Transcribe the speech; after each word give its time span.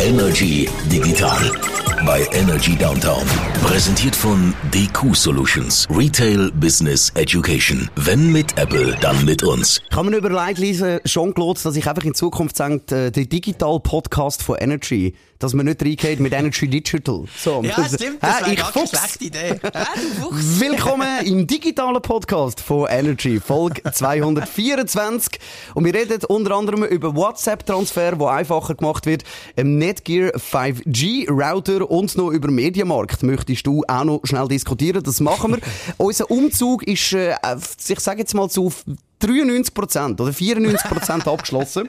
Energy 0.00 0.66
Digital 0.88 1.50
bei 2.04 2.26
Energy 2.32 2.76
Downtown. 2.76 3.24
Präsentiert 3.62 4.14
von 4.14 4.54
DQ 4.72 5.14
Solutions. 5.14 5.86
Retail 5.90 6.50
Business 6.52 7.10
Education. 7.14 7.90
Wenn 7.96 8.30
mit 8.30 8.56
Apple, 8.58 8.96
dann 9.00 9.24
mit 9.24 9.42
uns. 9.42 9.80
Ich 9.90 9.96
habe 9.96 10.10
mir 10.10 10.18
überlegt, 10.18 10.58
Lisa, 10.58 11.00
schon 11.04 11.34
gelotst, 11.34 11.64
dass 11.66 11.76
ich 11.76 11.88
einfach 11.88 12.04
in 12.04 12.14
Zukunft 12.14 12.56
sage, 12.56 12.80
der 12.88 13.10
Digital 13.10 13.80
Podcast 13.80 14.42
von 14.42 14.56
Energy, 14.56 15.14
dass 15.38 15.54
man 15.54 15.66
nicht 15.66 15.82
reingeht 15.82 16.20
mit 16.20 16.32
Energy 16.32 16.68
Digital. 16.68 17.24
So, 17.36 17.62
ja, 17.62 17.74
das, 17.76 17.94
stimmt, 17.94 18.22
das 18.22 18.40
wäre 18.44 18.56
gar 18.56 18.72
keine 18.72 18.86
schlechte 18.88 19.24
Idee. 19.24 19.60
Willkommen 20.30 21.26
im 21.26 21.46
digitalen 21.46 22.02
Podcast 22.02 22.60
von 22.60 22.88
Energy, 22.88 23.40
Folge 23.40 23.82
224. 23.92 25.38
Und 25.74 25.84
wir 25.84 25.94
reden 25.94 26.18
unter 26.28 26.56
anderem 26.56 26.84
über 26.84 27.14
WhatsApp-Transfer, 27.14 28.16
der 28.16 28.28
einfacher 28.28 28.74
gemacht 28.74 29.06
wird, 29.06 29.24
im 29.56 29.78
Netgear 29.78 30.32
5G-Router 30.32 31.87
und 31.90 32.16
noch 32.16 32.30
über 32.30 32.50
Medienmarkt. 32.50 33.22
Möchtest 33.22 33.66
du 33.66 33.82
auch 33.88 34.04
noch 34.04 34.20
schnell 34.24 34.48
diskutieren? 34.48 35.02
Das 35.02 35.20
machen 35.20 35.52
wir. 35.52 35.58
Unser 35.96 36.30
Umzug 36.30 36.82
ist, 36.84 37.12
äh, 37.12 37.34
ich 37.88 38.00
sage 38.00 38.20
jetzt 38.20 38.34
mal 38.34 38.48
zu 38.48 38.72
93% 39.22 40.20
oder 40.20 40.30
94% 40.30 41.28
abgeschlossen. 41.32 41.88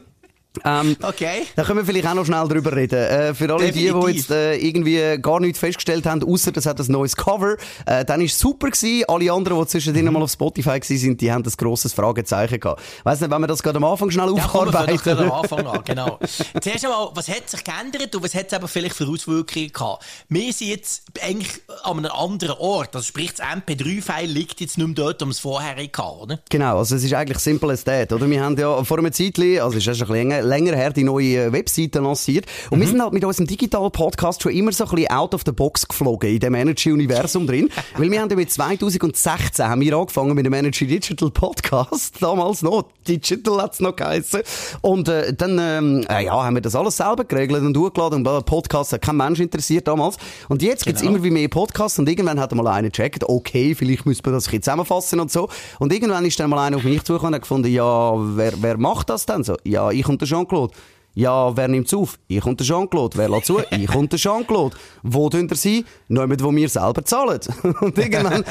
Ähm, 0.65 0.97
okay. 1.03 1.43
Da 1.55 1.63
können 1.63 1.79
wir 1.79 1.85
vielleicht 1.85 2.07
auch 2.07 2.15
noch 2.15 2.25
schnell 2.25 2.47
drüber 2.47 2.75
reden. 2.75 2.99
Äh, 2.99 3.33
für 3.35 3.53
alle 3.53 3.65
Definitiv. 3.65 3.93
die, 3.93 4.11
die 4.11 4.17
jetzt 4.17 4.31
äh, 4.31 4.55
irgendwie 4.55 5.21
gar 5.21 5.39
nichts 5.39 5.59
festgestellt 5.59 6.07
haben, 6.07 6.23
außer 6.23 6.51
das 6.51 6.65
hat 6.65 6.79
ein 6.79 6.91
neues 6.91 7.15
Cover, 7.15 7.55
äh, 7.85 8.03
dann 8.03 8.21
ist 8.21 8.33
es 8.33 8.39
super 8.39 8.69
gewesen. 8.69 9.05
Alle 9.07 9.31
anderen, 9.31 9.59
die 9.59 9.67
zwischendrin 9.67 10.05
mhm. 10.05 10.13
mal 10.13 10.23
auf 10.23 10.31
Spotify 10.31 10.69
waren, 10.69 11.17
die 11.17 11.31
haben 11.31 11.43
ein 11.45 11.53
grosses 11.55 11.93
Fragezeichen 11.93 12.59
gehabt. 12.59 12.81
Weiss 13.03 13.21
nicht, 13.21 13.31
wenn 13.31 13.41
wir 13.41 13.47
das 13.47 13.61
gerade 13.61 13.77
am 13.77 13.83
Anfang 13.83 14.09
schnell 14.09 14.33
ja, 14.35 14.43
aufarbeiten. 14.43 14.99
Ja, 15.05 15.17
am 15.19 15.31
Anfang 15.31 15.67
an, 15.67 15.81
genau. 15.85 16.19
Zuerst 16.61 16.83
einmal, 16.83 17.09
was 17.13 17.29
hat 17.29 17.49
sich 17.49 17.63
geändert 17.63 18.15
und 18.15 18.23
was 18.23 18.33
hat 18.33 18.47
es 18.47 18.53
aber 18.53 18.67
vielleicht 18.67 18.95
für 18.95 19.07
Auswirkungen 19.07 19.71
gehabt? 19.71 20.03
Wir 20.29 20.51
sind 20.51 20.69
jetzt 20.69 21.03
eigentlich 21.21 21.61
an 21.83 21.99
einem 21.99 22.11
anderen 22.11 22.57
Ort. 22.57 22.95
Also 22.95 23.05
sprich, 23.05 23.33
das 23.35 23.45
MP3-File 23.45 24.29
liegt 24.29 24.61
jetzt 24.61 24.79
nicht 24.79 24.87
mehr 24.87 24.95
dort, 24.95 25.21
um 25.21 25.29
es 25.29 25.39
vorher 25.39 25.75
hatte, 25.75 26.01
oder? 26.01 26.39
Genau, 26.49 26.79
also 26.79 26.95
es 26.95 27.03
ist 27.03 27.13
eigentlich 27.13 27.39
simple 27.39 27.71
as 27.71 27.83
that, 27.83 28.11
oder? 28.11 28.27
Wir 28.27 28.43
haben 28.43 28.57
ja 28.57 28.83
vor 28.83 28.97
einem 28.97 29.13
Zeitchen, 29.13 29.59
also 29.59 29.77
es 29.77 29.85
ist 29.85 29.97
schon 29.97 30.07
ein 30.07 30.13
bisschen 30.13 30.29
länger 30.29 30.38
her 30.43 30.91
die 30.91 31.03
neue 31.03 31.45
äh, 31.45 31.53
Webseite 31.53 31.99
lanciert. 31.99 32.45
Und 32.69 32.77
mhm. 32.77 32.81
wir 32.81 32.87
sind 32.87 33.01
halt 33.01 33.13
mit 33.13 33.23
unserem 33.23 33.47
digitalen 33.47 33.91
Podcast 33.91 34.43
schon 34.43 34.51
immer 34.51 34.71
so 34.71 34.85
ein 34.85 34.89
bisschen 34.91 35.11
out 35.11 35.33
of 35.33 35.41
the 35.45 35.51
box 35.51 35.87
geflogen 35.87 36.29
in 36.29 36.39
dem 36.39 36.55
Energy-Universum 36.55 37.47
drin. 37.47 37.69
Weil 37.97 38.11
wir 38.11 38.21
haben 38.21 38.29
ja 38.29 38.35
mit 38.35 38.51
2016 38.51 39.65
haben 39.65 39.81
wir 39.81 39.95
angefangen 39.95 40.35
mit 40.35 40.45
dem 40.45 40.53
Energy 40.53 40.87
Digital 40.87 41.31
Podcast. 41.31 42.21
Damals 42.21 42.61
noch. 42.61 42.85
Digital 43.07 43.61
hat 43.61 43.73
es 43.73 43.79
noch 43.79 43.95
geheißen. 43.95 44.41
Und 44.81 45.09
äh, 45.09 45.33
dann 45.33 45.57
ähm, 45.59 46.05
äh, 46.09 46.25
ja, 46.25 46.43
haben 46.43 46.55
wir 46.55 46.61
das 46.61 46.75
alles 46.75 46.97
selber 46.97 47.23
geregelt 47.23 47.63
und 47.63 47.73
durchgeladen. 47.73 48.25
Und 48.25 48.45
Podcast 48.45 48.93
hat 48.93 49.01
kein 49.01 49.17
Mensch 49.17 49.39
interessiert 49.39 49.87
damals. 49.87 50.17
Und 50.47 50.61
jetzt 50.61 50.85
genau. 50.85 50.97
gibt's 50.97 51.01
immer 51.01 51.23
wie 51.23 51.31
mehr 51.31 51.47
Podcasts. 51.47 51.99
Und 51.99 52.07
irgendwann 52.09 52.39
hat 52.39 52.53
mal 52.53 52.67
einer 52.67 52.89
gecheckt, 52.89 53.23
okay, 53.27 53.75
vielleicht 53.75 54.05
müssen 54.05 54.25
wir 54.25 54.31
das 54.31 54.45
ein 54.45 54.51
bisschen 54.51 54.63
zusammenfassen 54.63 55.19
und 55.19 55.31
so. 55.31 55.49
Und 55.79 55.93
irgendwann 55.93 56.25
ist 56.25 56.39
dann 56.39 56.49
mal 56.49 56.65
einer 56.65 56.77
auf 56.77 56.83
mich 56.83 57.03
zugekommen 57.03 57.33
und 57.33 57.35
hat 57.35 57.41
gefunden, 57.41 57.71
ja, 57.71 58.13
wer, 58.35 58.53
wer 58.61 58.77
macht 58.77 59.09
das 59.09 59.25
denn 59.25 59.43
so? 59.43 59.55
Ja, 59.63 59.91
ich 59.91 60.07
und 60.07 60.21
der 60.21 60.27
Jean-Claude. 60.29 60.73
Ja, 61.19 61.57
wer 61.57 61.67
nimmt's 61.67 61.93
auf? 61.93 62.17
Ich 62.29 62.45
und 62.45 62.61
der 62.61 62.65
Jean-Claude. 62.65 63.17
Wer 63.17 63.27
lässt 63.27 63.47
zu? 63.47 63.59
Ich 63.71 63.93
und 63.93 64.09
der 64.09 64.17
Jean-Claude. 64.17 64.77
Wo 65.03 65.29
tun 65.29 65.49
ihr 65.49 65.55
sie? 65.57 65.83
Nicht 66.07 66.41
wo 66.41 66.55
wir 66.55 66.69
selber 66.69 67.03
zahlen. 67.03 67.41
und 67.81 67.97
irgendwann 67.97 68.45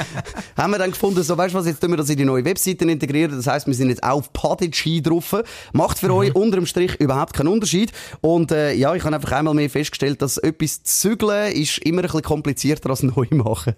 haben 0.54 0.70
wir 0.72 0.78
dann 0.78 0.90
gefunden, 0.90 1.22
so, 1.22 1.38
weißt 1.38 1.54
du 1.54 1.58
was, 1.60 1.66
jetzt 1.66 1.80
tun 1.80 1.88
wir 1.92 1.96
das 1.96 2.10
in 2.10 2.18
die 2.18 2.26
neue 2.26 2.44
Webseite 2.44 2.84
integrieren. 2.84 3.34
Das 3.34 3.46
heisst, 3.46 3.66
wir 3.66 3.72
sind 3.72 3.88
jetzt 3.88 4.02
auf 4.02 4.34
Podigy 4.34 5.00
drauf. 5.00 5.34
Macht 5.72 5.98
für 5.98 6.08
mhm. 6.08 6.12
euch 6.12 6.34
unterm 6.34 6.66
Strich 6.66 6.94
überhaupt 6.96 7.32
keinen 7.32 7.48
Unterschied. 7.48 7.90
Und, 8.20 8.52
äh, 8.52 8.74
ja, 8.74 8.94
ich 8.94 9.02
habe 9.02 9.16
einfach 9.16 9.32
einmal 9.32 9.54
mehr 9.54 9.70
festgestellt, 9.70 10.20
dass 10.20 10.36
etwas 10.36 10.82
zügeln 10.82 11.50
ist 11.52 11.78
immer 11.78 12.00
ein 12.00 12.02
bisschen 12.02 12.20
komplizierter 12.20 12.90
als 12.90 13.02
neu 13.02 13.28
machen. 13.30 13.76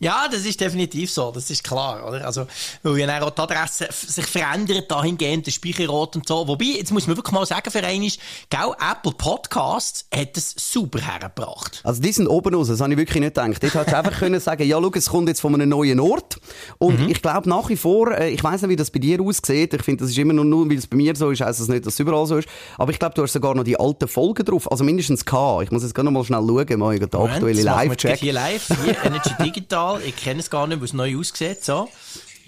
ja, 0.00 0.28
das 0.30 0.44
ist 0.44 0.60
definitiv 0.60 1.10
so. 1.10 1.32
Das 1.32 1.48
ist 1.48 1.64
klar, 1.64 2.06
oder? 2.06 2.26
Also, 2.26 2.46
weil 2.82 2.98
ja 2.98 3.22
auch 3.22 3.30
die 3.30 3.40
Adresse 3.40 3.88
sich 3.90 4.26
verändert 4.26 4.90
dahingehend, 4.90 5.46
der 5.46 5.52
Speicherort 5.52 6.16
und 6.16 6.28
so. 6.28 6.46
Wobei, 6.46 6.76
jetzt 6.76 6.92
muss 6.92 7.06
man 7.06 7.16
wirklich 7.16 7.32
mal 7.32 7.46
sagen, 7.46 7.70
für 7.70 7.82
einen 7.82 8.04
ist, 8.04 8.17
gell, 8.50 8.72
Apple 8.78 9.12
Podcasts 9.12 10.06
hat 10.14 10.36
es 10.36 10.54
super 10.56 11.00
hergebracht. 11.00 11.80
Also 11.84 12.02
die 12.02 12.12
sind 12.12 12.26
oben 12.26 12.54
raus, 12.54 12.68
das 12.68 12.80
habe 12.80 12.92
ich 12.92 12.98
wirklich 12.98 13.20
nicht 13.20 13.34
gedacht. 13.34 13.62
Dort 13.62 13.74
hättest 13.74 13.92
du 13.92 13.96
einfach 13.96 14.12
können 14.18 14.40
sagen, 14.40 14.66
ja, 14.66 14.78
schau, 14.80 14.90
es 14.94 15.08
kommt 15.08 15.28
jetzt 15.28 15.40
von 15.40 15.54
einem 15.54 15.68
neuen 15.68 16.00
Ort. 16.00 16.40
Und 16.78 17.00
mhm. 17.00 17.08
ich 17.08 17.22
glaube 17.22 17.48
nach 17.48 17.68
wie 17.68 17.76
vor, 17.76 18.12
äh, 18.12 18.30
ich 18.30 18.42
weiß 18.42 18.62
nicht, 18.62 18.70
wie 18.70 18.76
das 18.76 18.90
bei 18.90 18.98
dir 18.98 19.20
aussieht. 19.20 19.74
Ich 19.74 19.82
finde, 19.82 20.04
das 20.04 20.10
ist 20.10 20.18
immer 20.18 20.32
nur, 20.32 20.44
nur 20.44 20.68
weil 20.68 20.78
es 20.78 20.86
bei 20.86 20.96
mir 20.96 21.14
so 21.16 21.30
ist, 21.30 21.40
heisst 21.40 21.60
das 21.60 21.68
nicht, 21.68 21.86
dass 21.86 21.94
es 21.94 22.00
überall 22.00 22.26
so 22.26 22.38
ist. 22.38 22.48
Aber 22.76 22.92
ich 22.92 22.98
glaube, 22.98 23.14
du 23.14 23.22
hast 23.22 23.32
sogar 23.32 23.54
noch 23.54 23.64
die 23.64 23.78
alten 23.78 24.08
Folgen 24.08 24.44
drauf. 24.44 24.70
Also 24.70 24.84
mindestens 24.84 25.24
K. 25.24 25.62
Ich 25.62 25.70
muss 25.70 25.82
jetzt 25.82 25.94
gerne 25.94 26.10
noch 26.10 26.20
mal 26.20 26.24
schnell 26.24 26.46
schauen, 26.46 26.78
mal 26.78 26.98
den 26.98 27.12
aktuellen 27.12 27.64
Live-Check. 27.64 28.18
Hier 28.18 28.32
live, 28.32 28.66
hier 28.84 28.96
Energy 29.04 29.30
Digital. 29.42 30.00
Ich 30.04 30.16
kenne 30.16 30.40
es 30.40 30.50
gar 30.50 30.66
nicht, 30.66 30.80
wie 30.80 30.84
es 30.84 30.92
neu 30.92 31.18
aussieht. 31.18 31.64
So. 31.64 31.88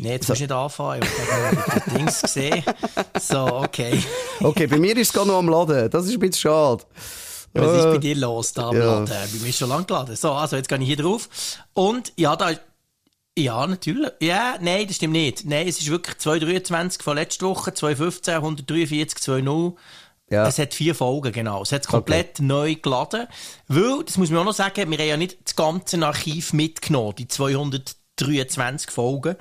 Nee, 0.00 0.12
jetzt 0.12 0.26
so. 0.26 0.32
musst 0.32 0.40
du 0.40 0.44
nicht 0.44 0.52
anfangen. 0.52 1.02
Ich 1.02 1.72
habe 1.72 1.90
Dings 1.96 2.22
gesehen. 2.22 2.64
So, 3.20 3.44
okay. 3.62 4.02
okay, 4.40 4.66
bei 4.66 4.78
mir 4.78 4.96
ist 4.96 5.08
es 5.08 5.12
gerade 5.12 5.28
noch 5.28 5.38
am 5.38 5.48
Laden. 5.48 5.90
Das 5.90 6.06
ist 6.06 6.14
ein 6.14 6.18
bisschen 6.18 6.40
schade. 6.40 6.84
Was 7.52 7.78
ist 7.78 7.84
bei 7.84 7.98
dir 7.98 8.16
los 8.16 8.52
da 8.52 8.68
am 8.68 8.76
ja. 8.76 8.84
Laden? 8.84 9.06
Bei 9.06 9.38
mir 9.40 9.48
ist 9.48 9.58
schon 9.58 9.68
lange 9.68 9.84
geladen. 9.84 10.16
So, 10.16 10.32
also 10.32 10.56
jetzt 10.56 10.68
gehe 10.68 10.78
ich 10.78 10.86
hier 10.86 10.96
drauf. 10.96 11.28
Und 11.74 12.12
ja, 12.16 12.36
da 12.36 12.52
ja, 13.38 13.66
natürlich. 13.66 14.10
Ja, 14.20 14.56
nein, 14.60 14.86
das 14.86 14.96
stimmt 14.96 15.12
nicht. 15.12 15.44
Nein, 15.44 15.68
es 15.68 15.80
ist 15.80 15.90
wirklich 15.90 16.18
223 16.18 17.02
von 17.02 17.16
letzter 17.16 17.46
Woche, 17.46 17.72
215, 17.72 18.34
143, 18.34 19.18
20. 19.18 19.78
Ja. 20.30 20.46
Es 20.46 20.58
hat 20.58 20.74
vier 20.74 20.94
Folgen, 20.94 21.32
genau. 21.32 21.62
Es 21.62 21.72
hat 21.72 21.86
komplett 21.86 22.38
okay. 22.38 22.42
neu 22.42 22.74
geladen. 22.76 23.26
Weil, 23.66 24.04
das 24.04 24.16
muss 24.16 24.30
man 24.30 24.40
auch 24.40 24.44
noch 24.44 24.52
sagen, 24.52 24.90
wir 24.90 24.98
haben 24.98 25.08
ja 25.08 25.16
nicht 25.16 25.38
das 25.44 25.56
ganze 25.56 26.04
Archiv 26.04 26.52
mitgenommen, 26.52 27.14
die 27.16 27.28
223 27.28 28.90
Folgen 28.90 29.36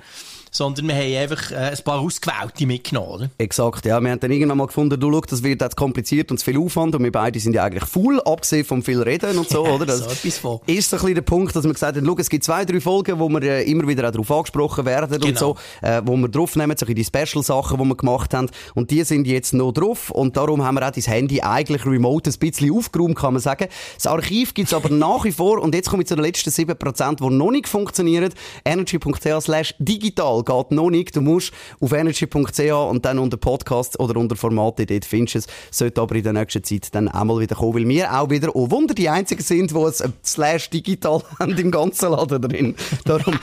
sondern 0.50 0.88
wir 0.88 0.94
haben 0.94 1.16
einfach 1.16 1.52
äh, 1.52 1.54
ein 1.54 1.84
paar 1.84 2.00
ausgewählte 2.00 2.66
mitgenommen, 2.66 3.08
oder? 3.08 3.30
Exakt, 3.38 3.86
ja. 3.86 4.00
Wir 4.00 4.10
haben 4.10 4.20
dann 4.20 4.30
irgendwann 4.30 4.58
mal 4.58 4.66
gefunden, 4.66 4.98
du, 4.98 5.12
schau, 5.12 5.20
das 5.20 5.42
wird 5.42 5.60
jetzt 5.60 5.76
kompliziert 5.76 6.30
und 6.30 6.38
zu 6.38 6.44
viel 6.44 6.58
Aufwand 6.58 6.94
und 6.94 7.04
wir 7.04 7.12
beide 7.12 7.38
sind 7.38 7.54
ja 7.54 7.64
eigentlich 7.64 7.84
faul, 7.84 8.20
abgesehen 8.20 8.64
vom 8.64 8.82
viel 8.82 9.00
Reden 9.02 9.38
und 9.38 9.48
so, 9.48 9.64
oder? 9.66 9.86
Das 9.86 10.00
so 10.00 10.10
etwas 10.10 10.38
von. 10.38 10.60
ist 10.66 10.90
so 10.90 10.96
ein 10.96 11.00
bisschen 11.00 11.14
der 11.14 11.22
Punkt, 11.22 11.54
dass 11.54 11.64
wir 11.64 11.72
gesagt 11.72 11.96
haben, 11.96 12.06
schau, 12.06 12.16
es 12.18 12.28
gibt 12.28 12.44
zwei, 12.44 12.64
drei 12.64 12.80
Folgen, 12.80 13.18
wo 13.18 13.28
wir 13.28 13.42
äh, 13.42 13.70
immer 13.70 13.86
wieder 13.86 14.08
auch 14.08 14.12
darauf 14.12 14.30
angesprochen 14.30 14.84
werden 14.84 15.10
genau. 15.10 15.26
und 15.26 15.38
so, 15.38 15.56
äh, 15.82 16.02
wo 16.04 16.16
wir 16.16 16.28
draufnehmen, 16.28 16.76
so 16.76 16.86
die 16.86 17.04
Special-Sachen, 17.04 17.78
die 17.78 17.84
wir 17.84 17.96
gemacht 17.96 18.34
haben 18.34 18.50
und 18.74 18.90
die 18.90 19.04
sind 19.04 19.26
jetzt 19.26 19.54
noch 19.54 19.72
drauf 19.72 20.10
und 20.10 20.36
darum 20.36 20.64
haben 20.64 20.74
wir 20.74 20.86
auch 20.86 20.92
das 20.92 21.06
Handy 21.06 21.40
eigentlich 21.40 21.86
remote 21.86 22.30
ein 22.30 22.38
bisschen 22.38 22.74
aufgeräumt, 22.76 23.16
kann 23.16 23.34
man 23.34 23.42
sagen. 23.42 23.68
Das 23.94 24.06
Archiv 24.06 24.54
gibt 24.54 24.68
es 24.68 24.74
aber 24.74 24.88
nach 24.90 25.24
wie 25.24 25.32
vor 25.32 25.60
und 25.60 25.74
jetzt 25.74 25.88
komme 25.88 26.02
ich 26.02 26.08
zu 26.08 26.16
den 26.16 26.24
letzten 26.24 26.50
7%, 26.50 27.16
die 27.16 27.34
noch 27.34 27.50
nicht 27.50 27.68
funktionieren. 27.68 28.32
energy.ch 28.64 29.40
slash 29.40 29.74
digital 29.78 30.39
geht 30.44 30.70
noch 30.72 30.90
nicht. 30.90 31.16
Du 31.16 31.20
musst 31.20 31.52
auf 31.80 31.92
energy.ch 31.92 32.60
und 32.60 33.04
dann 33.04 33.18
unter 33.18 33.36
Podcasts 33.36 33.98
oder 33.98 34.18
unter 34.18 34.36
Formate 34.36 34.86
dort 34.86 35.04
findest 35.04 35.36
es. 35.36 35.46
Sollte 35.70 36.00
aber 36.00 36.16
in 36.16 36.22
der 36.22 36.32
nächsten 36.32 36.62
Zeit 36.64 36.94
dann 36.94 37.08
auch 37.08 37.24
mal 37.24 37.40
wieder 37.40 37.56
kommen, 37.56 37.74
weil 37.74 37.88
wir 37.88 38.12
auch 38.12 38.30
wieder, 38.30 38.54
oh 38.54 38.70
Wunder, 38.70 38.94
die 38.94 39.08
Einzigen 39.08 39.42
sind, 39.42 39.70
die 39.70 39.76
ein 39.76 40.12
Slash 40.24 40.70
digital 40.70 41.22
haben 41.38 41.56
im 41.56 41.70
ganzen 41.70 42.10
Laden 42.10 42.42
drin. 42.42 42.74
Darum 43.04 43.38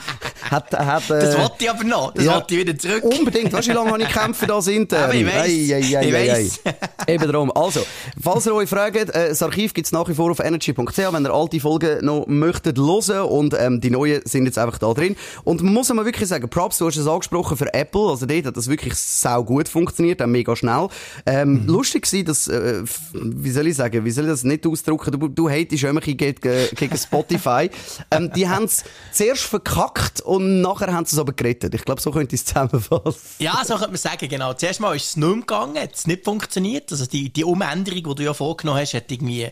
hat, 0.50 0.72
hat, 0.72 1.10
äh, 1.10 1.20
Das 1.20 1.38
wollte 1.38 1.54
ich 1.60 1.70
aber 1.70 1.84
noch. 1.84 2.14
Das 2.14 2.24
ja, 2.24 2.34
wollte 2.34 2.54
ich 2.54 2.60
wieder 2.60 2.78
zurück. 2.78 3.04
Unbedingt. 3.04 3.52
Weißt 3.52 3.68
du, 3.68 3.72
wie 3.72 3.76
lange 3.76 3.90
habe 3.92 4.02
ich 4.02 4.08
kämpfe 4.08 4.46
da 4.46 4.60
sind? 4.60 4.92
Aber 4.94 5.14
ich 5.14 5.26
weiss. 5.26 5.34
Ei, 5.34 5.74
ei, 5.74 5.98
ei, 5.98 6.06
ich 6.06 6.12
weiss. 6.12 6.60
Eben 7.06 7.30
darum. 7.30 7.52
Also, 7.52 7.80
falls 8.20 8.46
ihr 8.46 8.54
euch 8.54 8.68
fragt, 8.68 8.96
äh, 8.96 9.28
das 9.28 9.42
Archiv 9.42 9.74
gibt 9.74 9.86
es 9.86 9.92
nach 9.92 10.08
wie 10.08 10.14
vor 10.14 10.30
auf 10.30 10.40
energy.ch, 10.40 10.98
wenn 11.12 11.24
ihr 11.24 11.32
alte 11.32 11.60
Folgen 11.60 12.04
noch 12.04 12.26
möchtet 12.26 12.78
hören 12.78 13.22
und 13.22 13.54
ähm, 13.58 13.80
die 13.80 13.90
neuen 13.90 14.22
sind 14.24 14.46
jetzt 14.46 14.58
einfach 14.58 14.78
da 14.78 14.92
drin. 14.92 15.16
Und 15.44 15.62
man 15.62 15.72
muss 15.72 15.92
mal 15.92 16.04
wirklich 16.04 16.28
sagen, 16.28 16.48
Props, 16.48 16.80
du 16.94 17.00
hast 17.00 17.06
es 17.06 17.06
angesprochen 17.06 17.56
für 17.56 17.72
Apple, 17.74 18.08
also 18.08 18.26
dort 18.26 18.46
hat 18.46 18.56
das 18.56 18.68
wirklich 18.68 18.94
sau 18.94 19.44
gut 19.44 19.68
funktioniert, 19.68 20.22
auch 20.22 20.26
mega 20.26 20.56
schnell. 20.56 20.88
Ähm, 21.26 21.62
mhm. 21.62 21.66
Lustig 21.66 22.10
war, 22.12 22.22
dass, 22.22 22.48
äh, 22.48 22.82
wie 23.12 23.50
soll 23.50 23.66
ich 23.66 23.76
sagen, 23.76 24.04
wie 24.04 24.10
soll 24.10 24.24
ich 24.24 24.30
das 24.30 24.44
nicht 24.44 24.66
ausdrücken, 24.66 25.18
du, 25.18 25.28
du 25.28 25.50
hatest 25.50 25.84
immer 25.84 26.00
gegen, 26.00 26.34
gegen 26.34 26.96
Spotify. 26.96 27.70
ähm, 28.10 28.30
die 28.34 28.48
haben 28.48 28.64
es 28.64 28.84
zuerst 29.12 29.42
verkackt 29.42 30.20
und 30.20 30.60
nachher 30.60 30.92
haben 30.92 31.04
sie 31.04 31.16
es 31.16 31.20
aber 31.20 31.32
gerettet. 31.32 31.74
Ich 31.74 31.84
glaube, 31.84 32.00
so 32.00 32.10
könnte 32.10 32.34
ich 32.34 32.42
es 32.42 32.46
zusammenfassen. 32.46 33.20
Ja, 33.38 33.62
so 33.64 33.74
könnte 33.74 33.88
man 33.88 33.96
sagen, 33.96 34.28
genau. 34.28 34.54
Zuerst 34.54 34.80
mal 34.80 34.94
ist 34.96 35.10
es 35.10 35.16
nicht 35.16 35.46
gegangen, 35.46 35.78
hat 35.78 35.94
es 35.94 36.06
nicht 36.06 36.24
funktioniert. 36.24 36.90
Also 36.92 37.06
die, 37.06 37.30
die 37.30 37.44
Umänderung, 37.44 38.02
die 38.02 38.14
du 38.14 38.22
ja 38.22 38.34
vorgenommen 38.34 38.80
hast, 38.80 38.94
hat 38.94 39.10
irgendwie, 39.10 39.48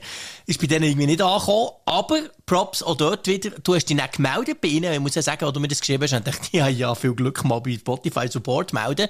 ist 0.47 0.61
bei 0.61 0.67
denen 0.67 0.85
irgendwie 0.85 1.07
nicht 1.07 1.23
angekommen. 1.23 1.71
Aber 1.85 2.21
Props 2.47 2.81
auch 2.85 2.97
dort 2.97 3.27
wieder, 3.27 3.51
du 3.51 3.75
hast 3.75 3.87
dich 3.87 3.97
nicht 3.97 4.13
gemeldet 4.13 4.61
bei 4.61 4.69
ihnen. 4.69 4.93
Ich 4.93 5.01
muss 5.01 5.17
ja 5.17 5.23
sagen, 5.23 5.45
als 5.45 5.53
du 5.53 5.59
mir 5.59 5.67
das 5.67 5.81
geschrieben 5.81 6.05
hast, 6.05 6.13
dachte 6.13 6.41
ich, 6.43 6.53
ja, 6.53 6.69
ja, 6.69 6.95
viel 6.95 7.13
Glück 7.13 7.45
mal 7.45 7.61
bei 7.61 7.73
Spotify 7.73 8.29
Support 8.29 8.73
melden. 8.73 9.09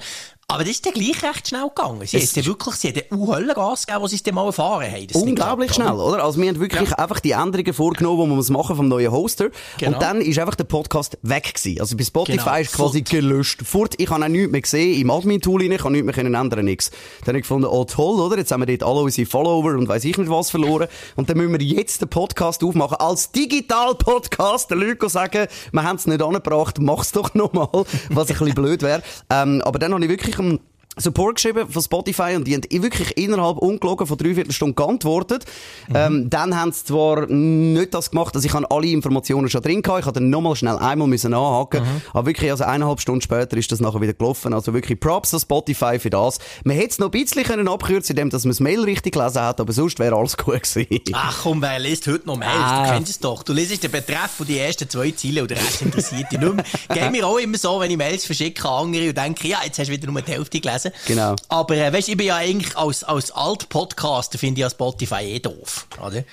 Aber 0.49 0.63
das 0.63 0.75
ist 0.75 0.87
dann 0.87 0.93
gleich 0.93 1.21
recht 1.25 1.49
schnell 1.49 1.67
gegangen. 1.75 2.07
Sie 2.07 2.19
haben 2.19 2.47
wirklich, 2.47 2.75
sie 2.77 2.91
haben 2.91 3.27
Höllengas 3.27 3.85
gegeben, 3.85 4.03
als 4.05 4.11
sie 4.13 4.17
es 4.17 4.23
dann 4.23 4.37
mal 4.37 4.47
erfahren 4.47 4.89
haben. 4.89 5.07
Unglaublich 5.15 5.75
schnell, 5.75 5.95
oder? 5.95 6.23
Also 6.23 6.41
wir 6.41 6.49
haben 6.49 6.61
wirklich 6.61 6.89
ja. 6.89 6.99
einfach 6.99 7.19
die 7.19 7.33
Änderungen 7.33 7.75
vorgenommen, 7.75 8.31
die 8.31 8.37
muss 8.37 8.49
machen 8.51 8.77
vom 8.77 8.87
neuen 8.87 9.11
Hoster. 9.11 9.51
Genau. 9.79 9.95
Und 9.95 10.03
dann 10.03 10.21
ist 10.21 10.39
einfach 10.39 10.55
der 10.55 10.63
Podcast 10.63 11.19
weg 11.23 11.53
gewesen. 11.53 11.81
Also 11.81 11.97
bei 11.97 12.05
Spotify 12.05 12.39
genau. 12.39 12.57
ist 12.59 12.73
quasi 12.75 12.99
Furt. 12.99 13.11
gelöscht. 13.11 13.63
Furt, 13.67 13.95
ich 13.99 14.09
habe 14.09 14.25
auch 14.25 14.29
nichts 14.29 14.53
mehr 14.53 14.61
gesehen 14.61 15.01
im 15.01 15.11
Admin-Tool 15.11 15.63
ich 15.63 15.79
kann 15.79 15.91
nichts 15.91 16.17
mehr 16.17 16.25
ändern, 16.25 16.65
nichts. 16.65 16.91
Dann 17.23 17.31
habe 17.31 17.39
ich 17.39 17.43
gefunden, 17.43 17.67
oh 17.67 17.85
toll, 17.85 18.21
oder? 18.21 18.39
Jetzt 18.39 18.53
haben 18.53 18.65
wir 18.65 18.67
dort 18.67 18.89
alle 18.89 19.01
unsere 19.01 19.29
Follower 19.29 19.75
und 19.75 19.89
weiss 19.89 20.05
ich 20.05 20.17
nicht 20.17 20.31
was 20.31 20.51
verloren. 20.51 20.87
Und 21.17 21.29
dann 21.29 21.39
müssen 21.39 21.59
wir 21.59 21.67
jetzt 21.67 22.03
den 22.03 22.09
Podcast 22.09 22.63
aufmachen 22.63 22.99
als 22.99 23.33
Digital-Podcast. 23.33 24.71
Der 24.71 24.77
Leute 24.77 25.09
sagen, 25.09 25.49
wir 25.73 25.83
haben 25.83 25.97
es 25.97 26.07
nicht 26.07 26.23
angebracht, 26.23 26.79
mach's 26.81 27.11
doch 27.11 27.35
nochmal, 27.35 27.69
was 28.11 28.31
ein 28.31 28.39
bisschen 28.39 28.55
blöd 28.55 28.83
wäre. 28.83 29.03
Ähm, 29.29 29.61
aber 29.65 29.81
dann 29.81 29.93
habe 29.93 30.05
ich 30.05 30.09
wirklich 30.09 30.36
am 30.39 30.59
Support 30.99 31.37
geschrieben 31.37 31.69
von 31.69 31.83
Spotify 31.83 32.35
und 32.37 32.47
die 32.47 32.55
haben 32.55 32.63
wirklich 32.71 33.17
innerhalb 33.17 33.59
ungelogen 33.59 34.07
von 34.07 34.17
dreiviertel 34.17 34.53
Stunden 34.53 34.75
geantwortet. 34.75 35.45
Mhm. 35.89 35.97
Ähm, 35.97 36.31
dann 36.31 36.59
haben 36.59 36.73
sie 36.73 36.85
zwar 36.85 37.27
nicht 37.27 37.93
das 37.93 38.11
gemacht, 38.11 38.35
dass 38.35 38.45
also 38.45 38.59
ich 38.59 38.71
alle 38.71 38.87
Informationen 38.87 39.51
schon 39.51 39.63
drin 39.63 39.83
hatte. 39.87 40.01
Ich 40.01 40.07
hatte 40.07 40.21
dann 40.21 40.31
nochmal 40.31 40.57
schnell 40.57 40.77
einmal 40.79 41.07
müssen 41.07 41.35
anhaken. 41.35 41.83
Mhm. 41.83 42.03
Aber 42.13 42.27
wirklich, 42.27 42.51
also 42.51 42.65
eineinhalb 42.65 43.01
Stunden 43.01 43.21
später 43.21 43.57
ist 43.57 43.71
das 43.71 43.81
nachher 43.81 44.01
wieder 44.01 44.15
gelaufen. 44.15 44.55
Also 44.55 44.73
wirklich 44.73 44.99
Props 44.99 45.35
an 45.35 45.41
Spotify 45.41 45.99
für 45.99 46.11
das. 46.11 46.39
Man 46.65 46.77
hätte 46.77 46.91
es 46.91 46.99
noch 46.99 47.09
ein 47.09 47.11
bisschen 47.11 47.45
können 47.45 47.69
abkürzen 47.69 48.17
indem 48.17 48.31
dass 48.31 48.45
man 48.45 48.51
das 48.51 48.61
Mail 48.61 48.83
richtig 48.83 49.13
gelesen 49.13 49.43
hat, 49.43 49.61
aber 49.61 49.73
sonst 49.73 49.99
wäre 49.99 50.17
alles 50.17 50.37
gut 50.37 50.63
gewesen. 50.63 50.87
Ach 51.13 51.41
komm, 51.43 51.61
wer 51.61 51.79
liest 51.79 52.07
heute 52.07 52.27
noch 52.27 52.37
Mails? 52.37 52.53
Ah. 52.55 52.85
Du 52.85 52.93
kennst 52.93 53.11
es 53.11 53.19
doch. 53.19 53.43
Du 53.43 53.53
liest 53.53 53.83
den 53.83 53.91
Betreff 53.91 54.31
von 54.37 54.47
die 54.47 54.59
ersten 54.59 54.89
zwei 54.89 55.11
Ziele 55.11 55.43
und 55.43 55.51
der 55.51 55.59
Rest 55.59 55.83
interessiert 55.83 56.33
dich 56.33 56.39
nicht 56.39 56.55
mehr. 56.55 56.65
Geht 56.89 57.13
mir 57.13 57.27
auch 57.27 57.39
immer 57.39 57.59
so, 57.59 57.79
wenn 57.81 57.91
ich 57.91 57.97
Mails 57.97 58.25
verschicke 58.25 58.67
an 58.67 58.87
andere 58.87 59.09
und 59.11 59.19
denke, 59.19 59.49
ja, 59.49 59.59
jetzt 59.65 59.79
hast 59.79 59.89
du 59.89 59.93
wieder 59.93 60.11
nur 60.11 60.23
die 60.23 60.33
Hälfte 60.33 60.61
gelesen 60.61 60.86
lesen. 60.87 60.97
Genau. 61.07 61.37
Aber 61.49 61.77
äh, 61.77 61.93
weißt, 61.93 62.09
ich 62.09 62.17
bin 62.17 62.27
ja 62.27 62.37
eigentlich 62.37 62.77
als, 62.77 63.05
als 63.05 63.31
Alt-Podcaster 63.31 64.39
finde 64.39 64.61
ich 64.61 64.63
ja 64.63 64.71
Spotify 64.71 65.23
eh 65.23 65.39
doof. 65.41 65.87
Oder? 66.05 66.25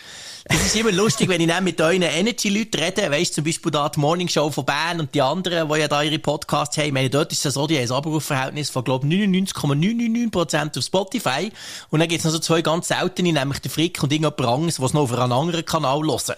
Es 0.46 0.66
ist 0.66 0.76
immer 0.76 0.92
lustig, 0.92 1.30
wenn 1.30 1.40
ich 1.40 1.48
dann 1.48 1.64
mit 1.64 1.80
euren 1.80 2.02
Energy-Leuten 2.02 2.78
rede, 2.78 3.10
weißt 3.10 3.34
zum 3.34 3.46
Beispiel 3.46 3.72
da 3.72 3.88
die 3.88 4.00
Morning 4.00 4.28
Show 4.28 4.50
von 4.50 4.66
Bern 4.66 5.00
und 5.00 5.16
die 5.16 5.22
anderen, 5.22 5.70
die 5.70 5.80
ja 5.80 5.88
da 5.88 6.04
ihre 6.04 6.20
Podcasts 6.20 6.78
haben. 6.78 6.88
Ich 6.88 6.92
meine, 6.92 7.10
dort 7.10 7.32
ist 7.32 7.46
es 7.46 7.54
so, 7.54 7.66
die 7.66 7.78
haben 7.78 7.86
ein 7.86 7.92
Abrufverhältnis 7.92 8.70
von, 8.70 8.84
glaube 8.84 9.08
99,999% 9.08 10.78
auf 10.78 10.84
Spotify. 10.84 11.50
Und 11.92 12.02
dann 12.02 12.10
gibt 12.10 12.20
es 12.20 12.26
noch 12.26 12.32
so 12.32 12.40
zwei 12.40 12.62
ganz 12.62 12.90
seltene, 12.90 13.32
nämlich 13.32 13.60
der 13.60 13.72
Frick 13.72 14.04
und 14.04 14.12
irgendjemand 14.12 14.42
anderes, 14.42 14.82
was 14.82 14.92
noch 14.92 15.04
auf 15.04 15.14
einem 15.14 15.32
anderen 15.32 15.64
Kanal 15.64 16.02
hören. 16.02 16.36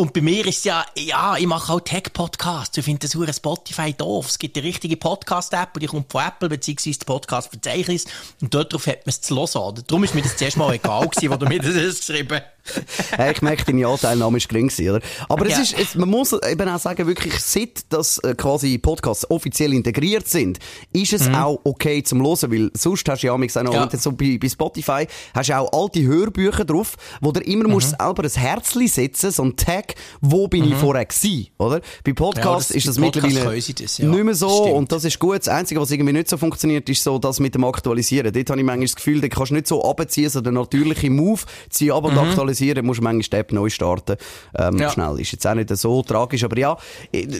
Und 0.00 0.14
bei 0.14 0.22
mir 0.22 0.46
ist 0.46 0.64
ja, 0.64 0.86
ja, 0.96 1.36
ich 1.36 1.46
mache 1.46 1.70
auch 1.70 1.80
Tech-Podcasts. 1.80 2.78
Ich 2.78 2.86
finde 2.86 3.00
das 3.00 3.14
hure 3.14 3.34
Spotify 3.34 3.92
doof. 3.92 4.28
Es 4.28 4.38
gibt 4.38 4.56
eine 4.56 4.66
richtige 4.66 4.96
Podcast-App, 4.96 5.78
die 5.78 5.88
kommt 5.88 6.10
von 6.10 6.24
Apple, 6.24 6.48
beziehungsweise 6.48 7.00
das 7.00 7.04
Podcast-Verzeichnis. 7.04 8.06
Und 8.40 8.54
dort 8.54 8.72
drauf 8.72 8.86
hat 8.86 9.04
man 9.04 9.10
es 9.10 9.20
zu 9.20 9.36
hören. 9.36 9.84
Darum 9.86 10.02
ist 10.02 10.14
mir 10.14 10.22
das 10.22 10.38
zuerst 10.38 10.56
mal 10.56 10.72
egal 10.72 11.06
gewesen, 11.06 11.30
wo 11.30 11.36
du 11.36 11.44
mir 11.44 11.58
das 11.58 11.74
geschrieben 12.06 12.40
hast 12.40 12.59
hey, 13.16 13.32
ich 13.32 13.42
merke, 13.42 13.64
deine 13.64 13.86
Anteilnahme 13.86 14.38
ist 14.38 14.48
gering 14.48 14.70
oder? 14.80 15.00
Aber 15.28 15.48
ja. 15.48 15.58
es 15.58 15.72
ist, 15.72 15.78
es, 15.78 15.94
man 15.94 16.08
muss 16.08 16.32
eben 16.32 16.68
auch 16.68 16.78
sagen, 16.78 17.06
wirklich, 17.06 17.38
seit 17.38 17.80
das 17.88 18.18
äh, 18.18 18.34
quasi 18.34 18.78
Podcasts 18.78 19.28
offiziell 19.30 19.72
integriert 19.72 20.28
sind, 20.28 20.58
ist 20.92 21.12
es 21.12 21.28
mhm. 21.28 21.34
auch 21.34 21.60
okay 21.64 22.02
zum 22.02 22.22
Hören, 22.22 22.52
weil 22.52 22.70
sonst 22.74 23.08
hast 23.08 23.22
du 23.22 23.26
ja 23.26 23.32
auch 23.32 23.38
noch, 23.38 23.74
ja. 23.74 23.88
so 23.98 24.12
bei, 24.12 24.38
bei 24.40 24.48
Spotify, 24.48 25.06
hast 25.34 25.48
du 25.48 25.58
auch 25.58 25.72
alte 25.72 26.02
Hörbücher 26.02 26.64
drauf, 26.64 26.96
wo 27.20 27.32
du 27.32 27.40
immer 27.40 27.64
mhm. 27.64 27.72
musst 27.72 27.94
selber 27.98 28.22
ein 28.22 28.30
Herzli 28.30 28.88
setzen, 28.88 29.30
so 29.30 29.42
ein 29.42 29.56
Tag, 29.56 29.94
wo 30.20 30.48
bin 30.48 30.64
mhm. 30.64 30.72
ich 30.72 30.78
vorher 30.78 31.04
gewesen, 31.04 31.48
oder? 31.58 31.80
Bei 32.04 32.12
Podcasts 32.12 32.70
ja, 32.70 32.76
ist 32.76 32.88
das 32.88 32.98
mittlerweile 32.98 33.56
das, 33.56 33.98
ja. 33.98 34.08
nicht 34.08 34.24
mehr 34.24 34.34
so 34.34 34.48
Stimmt. 34.48 34.76
und 34.76 34.92
das 34.92 35.04
ist 35.04 35.18
gut. 35.18 35.38
Das 35.38 35.48
Einzige, 35.48 35.80
was 35.80 35.90
irgendwie 35.90 36.12
nicht 36.12 36.28
so 36.28 36.36
funktioniert, 36.36 36.88
ist 36.88 37.02
so 37.02 37.18
das 37.18 37.40
mit 37.40 37.54
dem 37.54 37.64
Aktualisieren. 37.64 38.32
Dort 38.32 38.50
habe 38.50 38.60
ich 38.60 38.66
manchmal 38.66 38.86
das 38.86 38.96
Gefühl, 38.96 39.20
da 39.20 39.28
kannst 39.28 39.50
du 39.50 39.54
nicht 39.54 39.66
so 39.66 39.84
abziehen, 39.84 40.28
so 40.28 40.40
der 40.40 40.52
natürliche 40.52 41.10
Move, 41.10 41.40
zieh 41.70 41.90
ab 41.90 42.04
und 42.04 42.12
mhm. 42.12 42.18
aktualisieren 42.18 42.49
aktualisieren, 42.50 42.84
musst 42.84 43.00
du 43.00 43.04
manchmal 43.04 43.22
Step 43.22 43.52
neu 43.52 43.70
starten. 43.70 44.16
Ähm, 44.56 44.78
ja. 44.78 44.90
Schnell. 44.90 45.20
Ist 45.20 45.32
jetzt 45.32 45.46
auch 45.46 45.54
nicht 45.54 45.74
so 45.76 46.02
tragisch, 46.02 46.44
aber 46.44 46.58
ja. 46.58 46.76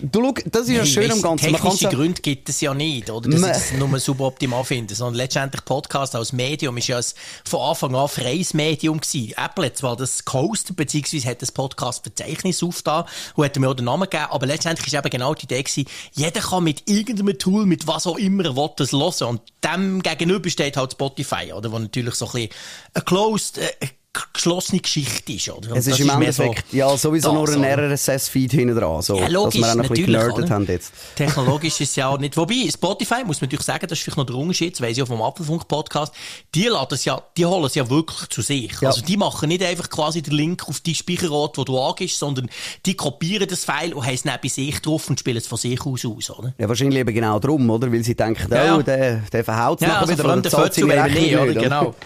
Du, 0.03 0.23
schau, 0.23 0.35
das 0.47 0.69
ist 0.69 0.77
ja 0.77 0.87
schön 0.87 1.11
am 1.11 1.23
Ganzen. 1.23 1.53
Technische 1.53 1.89
Gründe 1.89 2.21
gibt 2.21 2.49
es 2.49 2.61
ja 2.61 2.75
nicht, 2.75 3.11
oder? 3.11 3.29
Dass 3.29 3.41
ich 3.41 3.47
das 3.47 3.73
nur 3.73 3.99
suboptimal 3.99 4.65
finde, 4.65 4.95
sondern 4.95 5.17
letztendlich 5.17 5.65
Podcast 5.65 6.15
als 6.15 6.33
Medium 6.33 6.77
ist 6.77 6.89
ja 6.89 6.99
ein 6.99 7.05
von 7.45 7.61
Anfang 7.61 7.95
an 7.95 8.09
freies 8.09 8.55
Medium 8.55 9.01
gewesen. 9.01 9.35
Apple 9.37 9.67
hat 9.67 9.77
zwar 9.77 9.97
das 9.97 10.25
gehostet, 10.25 10.77
beziehungsweise 10.77 11.29
hat 11.29 11.43
das 11.43 11.53
Podcast-Verzeichnis 11.53 12.63
aufgetan 12.63 13.05
und 13.35 13.45
hat 13.45 13.59
mir 13.59 13.69
auch 13.69 13.75
den 13.75 13.87
Namen 13.87 14.09
gegeben, 14.09 14.27
aber 14.31 14.47
letztendlich 14.47 14.87
ist 14.87 14.95
eben 14.95 15.11
genau 15.11 15.35
die 15.35 15.45
Idee 15.45 15.63
gewesen, 15.63 15.87
jeder 16.13 16.41
kann 16.41 16.65
mit 16.65 16.89
irgendeinem 16.89 17.39
Tool, 17.39 17.67
mit 17.67 17.87
was 17.87 18.07
auch 18.07 18.19
immer 18.19 18.45
er 18.45 18.57
will, 18.57 18.71
das 18.77 18.93
hören. 18.93 19.29
Und 19.29 19.43
dem 19.65 20.03
gegenüber 20.03 20.49
steht 20.51 20.77
halt 20.77 20.93
Spotify, 20.93 21.53
oder? 21.53 21.73
Wo 21.73 21.79
natürlich 21.79 22.15
so 22.15 22.27
ein 22.27 22.33
bisschen 22.33 22.51
ein 22.95 23.05
closed, 23.05 23.59
äh, 23.59 23.71
geschlossene 24.13 24.81
Geschichte 24.81 25.33
ist, 25.33 25.49
oder? 25.51 25.71
Und 25.71 25.77
es 25.77 25.87
ist 25.87 26.01
im 26.01 26.11
Endeffekt, 26.11 26.71
so 26.71 26.77
ja, 26.77 26.97
sowieso 26.97 27.33
nur 27.33 27.49
ein 27.49 27.65
RSS-Feed 27.65 28.51
hinten 28.51 28.77
dran, 28.77 29.03
so, 29.03 29.17
ja, 29.17 29.29
logisch, 29.29 29.61
dass 29.61 29.77
wir 29.77 29.83
auch 29.83 29.89
noch 29.89 29.97
ein 29.97 30.05
bisschen 30.05 30.51
haben 30.51 30.67
jetzt. 30.67 30.93
Technologisch 31.15 31.81
ist 31.81 31.91
es 31.91 31.97
ja 31.97 32.09
auch 32.09 32.19
nicht, 32.19 32.37
wobei, 32.37 32.69
Spotify, 32.73 33.23
muss 33.25 33.41
man 33.41 33.47
natürlich 33.47 33.65
sagen, 33.65 33.87
das 33.87 33.99
ist 33.99 34.03
vielleicht 34.03 34.19
noch 34.19 34.27
der 34.27 34.35
Unterschied, 34.35 34.75
das 34.75 34.81
weiss 34.81 34.97
ich 34.97 35.03
auch 35.05 35.07
vom 35.07 35.23
Apfelfunk-Podcast, 35.23 36.13
die 36.55 36.65
laden 36.65 36.95
es 36.95 37.05
ja, 37.05 37.23
die 37.37 37.47
holen 37.47 37.65
es 37.65 37.77
ja 37.77 37.89
wirklich 37.89 38.29
zu 38.31 38.43
sich. 38.43 38.73
Ja. 38.81 38.89
Also, 38.89 39.03
die 39.03 39.17
machen 39.17 39.49
nicht 39.49 39.63
einfach 39.63 39.89
quasi 39.89 40.23
den 40.23 40.35
Link 40.35 40.69
auf 40.69 40.81
die 40.81 40.97
Speicherort, 40.97 41.57
wo 41.57 41.63
du 41.63 41.79
angehst, 41.79 42.19
sondern 42.19 42.51
die 42.87 42.95
kopieren 42.95 43.47
das 43.49 43.65
File 43.65 43.95
und 43.95 44.05
haben 44.05 44.15
es 44.15 44.25
dann 44.25 44.39
bei 44.43 44.49
sich 44.49 44.81
drauf 44.81 45.09
und 45.09 45.21
spielen 45.21 45.37
es 45.37 45.47
von 45.47 45.59
sich 45.59 45.81
aus 45.87 46.05
aus, 46.05 46.31
oder? 46.31 46.53
Ja, 46.59 46.69
wahrscheinlich 46.69 46.99
eben 46.99 47.15
genau 47.15 47.39
darum, 47.39 47.71
oder? 47.71 47.93
Weil 47.93 48.03
sie 48.03 48.17
denken, 48.17 48.53
ja, 48.53 48.77
oh, 48.77 48.83
der, 48.83 49.19
der 49.33 49.45
verhaut 49.45 49.81
es 49.81 49.87
ja, 49.87 49.99
also 49.99 50.13
wieder, 50.13 50.25
vor 50.25 50.33
allem 50.33 50.43
der 50.43 50.51
Fötzel 50.51 50.91
eben 50.91 51.15
nicht, 51.15 51.37
oder? 51.37 51.55
Genau. 51.55 51.95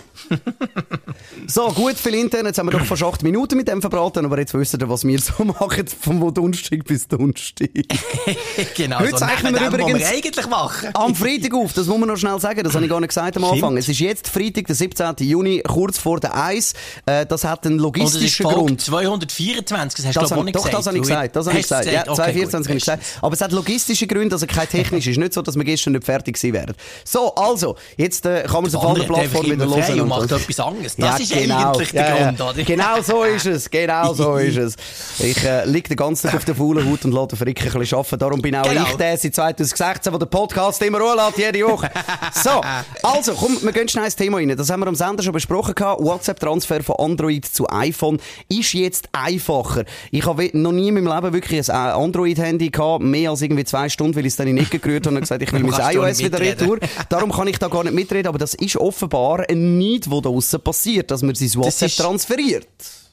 so, 1.46 1.68
gut 1.68 1.93
viel 1.98 2.14
Internet. 2.14 2.46
Jetzt 2.46 2.58
haben 2.58 2.66
wir 2.66 2.78
doch 2.78 2.84
fast 2.84 3.02
acht 3.02 3.22
Minuten 3.22 3.56
mit 3.56 3.68
dem 3.68 3.80
verbraten, 3.80 4.24
aber 4.24 4.38
jetzt 4.38 4.54
wisst 4.54 4.74
ihr, 4.74 4.88
was 4.88 5.04
wir 5.04 5.18
so 5.18 5.44
machen, 5.44 5.86
vom 5.86 6.32
Donnerstag 6.32 6.84
bis 6.84 7.08
Donnerstag. 7.08 7.70
genau, 8.76 9.00
Heute 9.00 9.10
so 9.10 9.16
zeichnen 9.18 9.54
wir 9.54 9.66
übrigens 9.66 9.98
wir 9.98 10.08
eigentlich 10.08 10.46
machen. 10.46 10.90
am 10.94 11.14
Freitag 11.14 11.54
auf, 11.54 11.72
das 11.72 11.86
muss 11.86 11.98
man 11.98 12.08
noch 12.08 12.16
schnell 12.16 12.38
sagen, 12.40 12.62
das 12.62 12.74
habe 12.74 12.84
ich 12.84 12.90
gar 12.90 13.00
nicht 13.00 13.08
gesagt 13.08 13.36
am 13.36 13.44
Anfang. 13.44 13.58
Stimmt. 13.58 13.78
Es 13.78 13.88
ist 13.88 14.00
jetzt 14.00 14.28
Freitag, 14.28 14.66
der 14.66 14.74
17. 14.74 15.14
Juni, 15.20 15.62
kurz 15.66 15.98
vor 15.98 16.20
der 16.20 16.36
Eis. 16.36 16.74
Äh, 17.06 17.26
das 17.26 17.44
hat 17.44 17.66
einen 17.66 17.78
logistischen 17.78 18.46
Grund. 18.46 18.80
224, 18.80 19.96
das 19.96 20.06
hast 20.06 20.16
das 20.16 20.30
du 20.30 20.42
nicht 20.42 20.54
gesagt. 20.54 20.72
Doch, 20.74 20.78
das 20.78 20.86
habe 20.86 20.96
ich 20.96 21.02
gesagt. 21.02 21.36
Das 21.36 21.46
habe 21.46 21.58
ich 21.58 21.62
gesagt. 21.62 21.86
Ja, 21.86 22.04
224 22.04 22.68
habe 22.68 22.78
ich 22.78 22.84
gesagt. 22.84 23.02
Aber 23.22 23.34
es 23.34 23.40
hat 23.40 23.52
logistische 23.52 24.06
Gründe, 24.06 24.34
also 24.34 24.46
kein 24.46 24.68
technisch. 24.68 25.06
Es 25.06 25.12
ist 25.12 25.18
nicht 25.18 25.34
so, 25.34 25.42
dass 25.42 25.56
wir 25.56 25.64
gestern 25.64 25.92
nicht 25.92 26.04
fertig 26.04 26.34
gewesen 26.36 26.54
wären. 26.54 26.74
So, 27.04 27.34
also, 27.34 27.76
jetzt 27.96 28.26
äh, 28.26 28.44
kann 28.44 28.62
man 28.62 28.66
es 28.66 28.74
auf 28.74 28.84
allen 28.84 29.06
Plattformen 29.06 29.50
wieder 29.50 29.66
hören. 29.66 30.00
und 30.00 30.08
macht 30.08 30.32
etwas 30.32 30.60
anderes. 30.60 30.96
Das 31.04 31.18
ja, 31.18 31.24
ist 31.24 31.32
genau. 31.32 31.72
eigentlich 31.72 31.83
der 31.92 32.08
ja, 32.08 32.24
Grund, 32.24 32.40
oder? 32.40 32.62
Genau 32.62 33.02
so 33.02 33.22
ist 33.24 33.46
es. 33.46 33.70
Genau 33.70 34.12
so 34.14 34.36
ist 34.36 34.56
es. 34.56 34.76
Ich 35.18 35.44
äh, 35.44 35.64
liege 35.66 35.88
den 35.88 35.96
ganzen 35.96 36.28
Tag 36.28 36.36
auf 36.36 36.44
der 36.44 36.54
faulen 36.54 36.90
Haut 36.90 37.04
und 37.04 37.12
lasse 37.12 37.28
den 37.28 37.38
Frick 37.38 37.60
ein 37.66 37.78
bisschen 37.78 37.98
arbeiten. 37.98 38.18
Darum 38.18 38.42
bin 38.42 38.56
auch 38.56 38.62
genau. 38.62 38.82
ich 38.82 38.94
der 38.96 39.18
seit 39.18 39.34
2016, 39.34 40.12
der 40.12 40.18
den 40.18 40.30
Podcast 40.30 40.82
immer 40.82 40.98
lässt, 40.98 41.38
jede 41.38 41.66
Woche. 41.66 41.90
So, 42.32 42.60
also, 43.02 43.34
komm, 43.34 43.58
wir 43.62 43.72
gehen 43.72 43.88
schnell 43.88 44.04
ins 44.04 44.16
Thema 44.16 44.38
rein. 44.38 44.54
Das 44.56 44.68
haben 44.68 44.80
wir 44.80 44.86
am 44.86 44.94
Sender 44.94 45.22
schon 45.22 45.32
besprochen. 45.32 45.74
WhatsApp-Transfer 45.74 46.82
von 46.82 46.96
Android 46.96 47.44
zu 47.44 47.68
iPhone 47.70 48.18
ist 48.48 48.72
jetzt 48.72 49.08
einfacher. 49.12 49.84
Ich 50.10 50.26
habe 50.26 50.50
noch 50.52 50.72
nie 50.72 50.88
in 50.88 50.94
meinem 50.94 51.06
Leben 51.06 51.32
wirklich 51.32 51.70
ein 51.70 51.76
Android-Handy 51.76 52.70
gehabt, 52.70 53.04
mehr 53.04 53.30
als 53.30 53.42
irgendwie 53.42 53.64
zwei 53.64 53.88
Stunden, 53.88 54.16
weil 54.16 54.26
ich 54.26 54.32
es 54.32 54.36
dann 54.36 54.52
nicht 54.52 54.70
gerührt 54.70 55.06
habe 55.06 55.16
und 55.16 55.22
gesagt, 55.22 55.42
ich 55.42 55.52
will 55.52 55.62
mein 55.64 55.94
iOS 55.94 56.18
wieder 56.18 56.40
retour. 56.40 56.78
Darum 57.08 57.32
kann 57.32 57.48
ich 57.48 57.58
da 57.58 57.68
gar 57.68 57.84
nicht 57.84 57.94
mitreden, 57.94 58.28
aber 58.28 58.38
das 58.38 58.54
ist 58.54 58.76
offenbar 58.76 59.44
ein 59.48 59.78
Need, 59.78 60.06
der 60.06 60.20
da 60.20 60.30
draussen 60.34 60.60
passiert, 60.60 61.10
dass 61.10 61.22
man 61.22 61.34
sein 61.34 61.48
WhatsApp 61.54 61.73
transferiert. 61.78 62.66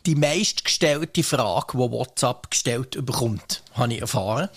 Die 0.05 0.15
meistgestellte 0.15 1.23
Frage, 1.23 1.73
die 1.73 1.91
WhatsApp 1.91 2.49
gestellt 2.49 3.05
bekommt 3.05 3.63
habe 3.73 3.93
ich 3.93 4.01
erfahren. 4.01 4.49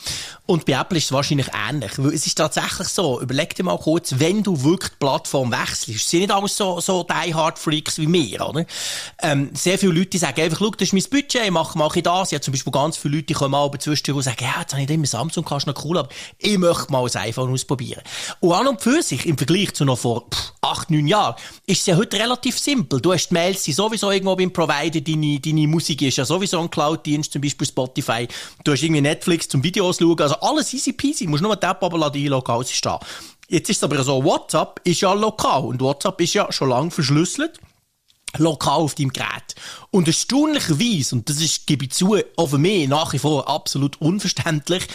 Und 0.46 0.66
bei 0.66 0.72
Apple 0.72 0.98
ist 0.98 1.04
es 1.04 1.12
wahrscheinlich 1.12 1.48
ähnlich. 1.68 1.92
Weil 1.96 2.12
es 2.12 2.26
ist 2.26 2.34
tatsächlich 2.34 2.88
so, 2.88 3.20
überleg 3.20 3.54
dir 3.54 3.62
mal 3.62 3.78
kurz, 3.78 4.14
wenn 4.18 4.42
du 4.42 4.62
wirklich 4.62 4.90
die 4.90 4.96
Plattform 4.98 5.50
wechselst, 5.50 6.08
sind 6.08 6.20
nicht 6.20 6.32
alles 6.32 6.56
so, 6.56 6.80
so 6.80 7.04
die 7.04 7.34
Hard 7.34 7.58
Freaks 7.58 7.98
wie 7.98 8.12
wir, 8.12 8.46
oder? 8.46 8.66
Ähm, 9.22 9.50
sehr 9.54 9.78
viele 9.78 9.92
Leute 9.92 10.18
sagen 10.18 10.40
einfach, 10.40 10.58
schau, 10.58 10.70
das 10.70 10.92
ist 10.92 10.92
mein 10.92 11.02
Budget, 11.10 11.44
ich 11.44 11.50
mache, 11.50 11.78
mache 11.78 11.98
ich 11.98 12.02
das. 12.02 12.30
Ja, 12.30 12.40
zum 12.40 12.52
Beispiel 12.52 12.72
ganz 12.72 12.96
viele 12.96 13.16
Leute 13.16 13.34
kommen 13.34 13.52
mal 13.52 13.70
zwischendurch 13.78 14.16
und 14.16 14.22
sagen, 14.22 14.44
ja, 14.44 14.60
jetzt 14.60 14.72
habe 14.72 14.82
ich 14.82 14.90
immer 14.90 15.06
Samsung, 15.06 15.44
kannst 15.44 15.66
noch 15.66 15.84
cool, 15.84 15.98
aber 15.98 16.08
ich 16.38 16.58
möchte 16.58 16.92
mal 16.92 17.04
ein 17.04 17.16
iPhone 17.16 17.52
ausprobieren. 17.52 18.02
Und 18.40 18.52
an 18.52 18.66
und 18.66 18.82
für 18.82 19.02
sich, 19.02 19.26
im 19.26 19.38
Vergleich 19.38 19.72
zu 19.74 19.84
noch 19.84 19.98
vor 19.98 20.26
pff, 20.30 20.52
acht, 20.60 20.90
neun 20.90 21.06
Jahren, 21.06 21.36
ist 21.66 21.80
es 21.80 21.86
ja 21.86 21.96
heute 21.96 22.18
relativ 22.18 22.58
simpel. 22.58 23.00
Du 23.00 23.12
hast 23.12 23.28
die 23.28 23.34
Mails, 23.34 23.62
die 23.62 23.72
sowieso 23.72 24.10
irgendwo 24.10 24.36
beim 24.36 24.52
Provider, 24.52 25.00
deine, 25.00 25.40
deine 25.40 25.66
Musik 25.68 26.02
ist 26.02 26.16
ja 26.16 26.24
sowieso 26.24 26.60
ein 26.60 26.70
Cloud-Dienst, 26.70 27.32
zum 27.32 27.40
Beispiel 27.42 27.66
Spotify. 27.66 28.28
Du 28.64 28.72
hast 28.72 28.82
irgendwie 28.82 29.00
Netflix 29.04 29.48
zum 29.48 29.62
Videos 29.62 29.98
schauen. 29.98 30.20
Also 30.20 30.34
alles 30.40 30.74
easy 30.74 30.92
peasy. 30.92 31.24
Du 31.24 31.30
musst 31.30 31.42
nur 31.42 31.52
eine 31.52 31.60
Tab 31.60 31.82
abladen, 31.82 32.20
einloggen, 32.20 32.54
alles 32.54 32.70
ist 32.72 32.84
da. 32.84 32.98
Jetzt 33.48 33.70
ist 33.70 33.76
es 33.76 33.84
aber 33.84 34.02
so, 34.02 34.24
WhatsApp 34.24 34.80
ist 34.84 35.00
ja 35.00 35.12
lokal 35.12 35.64
und 35.64 35.80
WhatsApp 35.80 36.20
ist 36.20 36.34
ja 36.34 36.50
schon 36.50 36.70
lange 36.70 36.90
verschlüsselt. 36.90 37.60
lokal 38.38 38.80
auf 38.80 38.94
deinem 38.94 39.12
Gerät. 39.12 39.54
Und 39.90 40.08
erstaunlicherweise, 40.08 41.14
und 41.14 41.28
das 41.28 41.40
ist, 41.40 41.66
gebe 41.66 41.84
ich 41.84 41.92
zu, 41.92 42.16
auch 42.36 42.48
für 42.48 42.58
mich 42.58 42.88
nach 42.88 43.12
wie 43.12 43.18
vor 43.18 43.48
absolut 43.48 44.00
unverständlich, 44.00 44.86